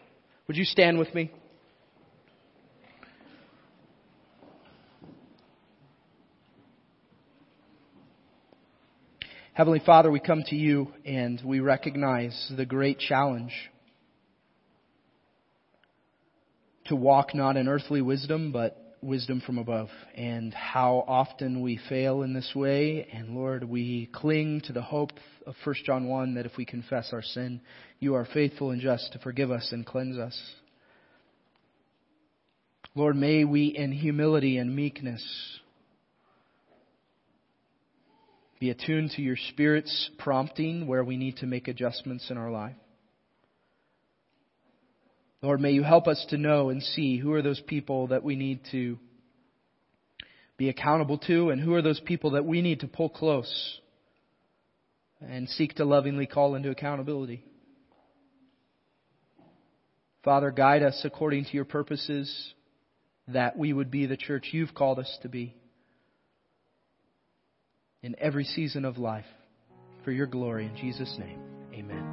Would 0.46 0.56
you 0.56 0.64
stand 0.64 0.98
with 0.98 1.14
me? 1.14 1.30
Heavenly 9.52 9.80
Father, 9.84 10.10
we 10.10 10.20
come 10.20 10.42
to 10.48 10.54
you 10.54 10.92
and 11.06 11.40
we 11.42 11.60
recognize 11.60 12.52
the 12.54 12.66
great 12.66 12.98
challenge 12.98 13.52
to 16.84 16.94
walk 16.94 17.34
not 17.34 17.56
in 17.56 17.66
earthly 17.66 18.02
wisdom, 18.02 18.52
but 18.52 18.85
wisdom 19.02 19.40
from 19.44 19.58
above, 19.58 19.88
and 20.14 20.52
how 20.54 21.04
often 21.06 21.60
we 21.60 21.78
fail 21.88 22.22
in 22.22 22.32
this 22.32 22.52
way. 22.54 23.06
And 23.12 23.36
Lord, 23.36 23.64
we 23.64 24.06
cling 24.12 24.62
to 24.62 24.72
the 24.72 24.82
hope 24.82 25.12
of 25.46 25.54
1 25.64 25.76
John 25.84 26.08
1 26.08 26.34
that 26.34 26.46
if 26.46 26.56
we 26.56 26.64
confess 26.64 27.10
our 27.12 27.22
sin, 27.22 27.60
you 27.98 28.14
are 28.14 28.26
faithful 28.26 28.70
and 28.70 28.80
just 28.80 29.12
to 29.12 29.18
forgive 29.18 29.50
us 29.50 29.70
and 29.72 29.84
cleanse 29.84 30.18
us. 30.18 30.38
Lord, 32.94 33.16
may 33.16 33.44
we 33.44 33.66
in 33.66 33.92
humility 33.92 34.56
and 34.56 34.74
meekness 34.74 35.60
be 38.58 38.70
attuned 38.70 39.10
to 39.12 39.22
your 39.22 39.36
Spirit's 39.50 40.10
prompting 40.18 40.86
where 40.86 41.04
we 41.04 41.18
need 41.18 41.36
to 41.38 41.46
make 41.46 41.68
adjustments 41.68 42.30
in 42.30 42.38
our 42.38 42.50
life. 42.50 42.76
Lord, 45.42 45.60
may 45.60 45.72
you 45.72 45.82
help 45.82 46.06
us 46.08 46.24
to 46.30 46.38
know 46.38 46.70
and 46.70 46.82
see 46.82 47.18
who 47.18 47.32
are 47.32 47.42
those 47.42 47.60
people 47.60 48.08
that 48.08 48.24
we 48.24 48.36
need 48.36 48.60
to 48.72 48.98
be 50.56 50.68
accountable 50.68 51.18
to 51.18 51.50
and 51.50 51.60
who 51.60 51.74
are 51.74 51.82
those 51.82 52.00
people 52.00 52.32
that 52.32 52.44
we 52.44 52.62
need 52.62 52.80
to 52.80 52.88
pull 52.88 53.10
close 53.10 53.80
and 55.20 55.48
seek 55.48 55.74
to 55.74 55.84
lovingly 55.84 56.26
call 56.26 56.54
into 56.54 56.70
accountability. 56.70 57.44
Father, 60.24 60.50
guide 60.50 60.82
us 60.82 61.00
according 61.04 61.44
to 61.44 61.52
your 61.52 61.64
purposes 61.64 62.54
that 63.28 63.56
we 63.56 63.72
would 63.72 63.90
be 63.90 64.06
the 64.06 64.16
church 64.16 64.48
you've 64.52 64.74
called 64.74 64.98
us 64.98 65.18
to 65.22 65.28
be 65.28 65.54
in 68.02 68.16
every 68.18 68.44
season 68.44 68.84
of 68.84 68.98
life 68.98 69.24
for 70.04 70.12
your 70.12 70.26
glory. 70.26 70.66
In 70.66 70.76
Jesus' 70.76 71.16
name, 71.18 71.40
amen. 71.72 72.05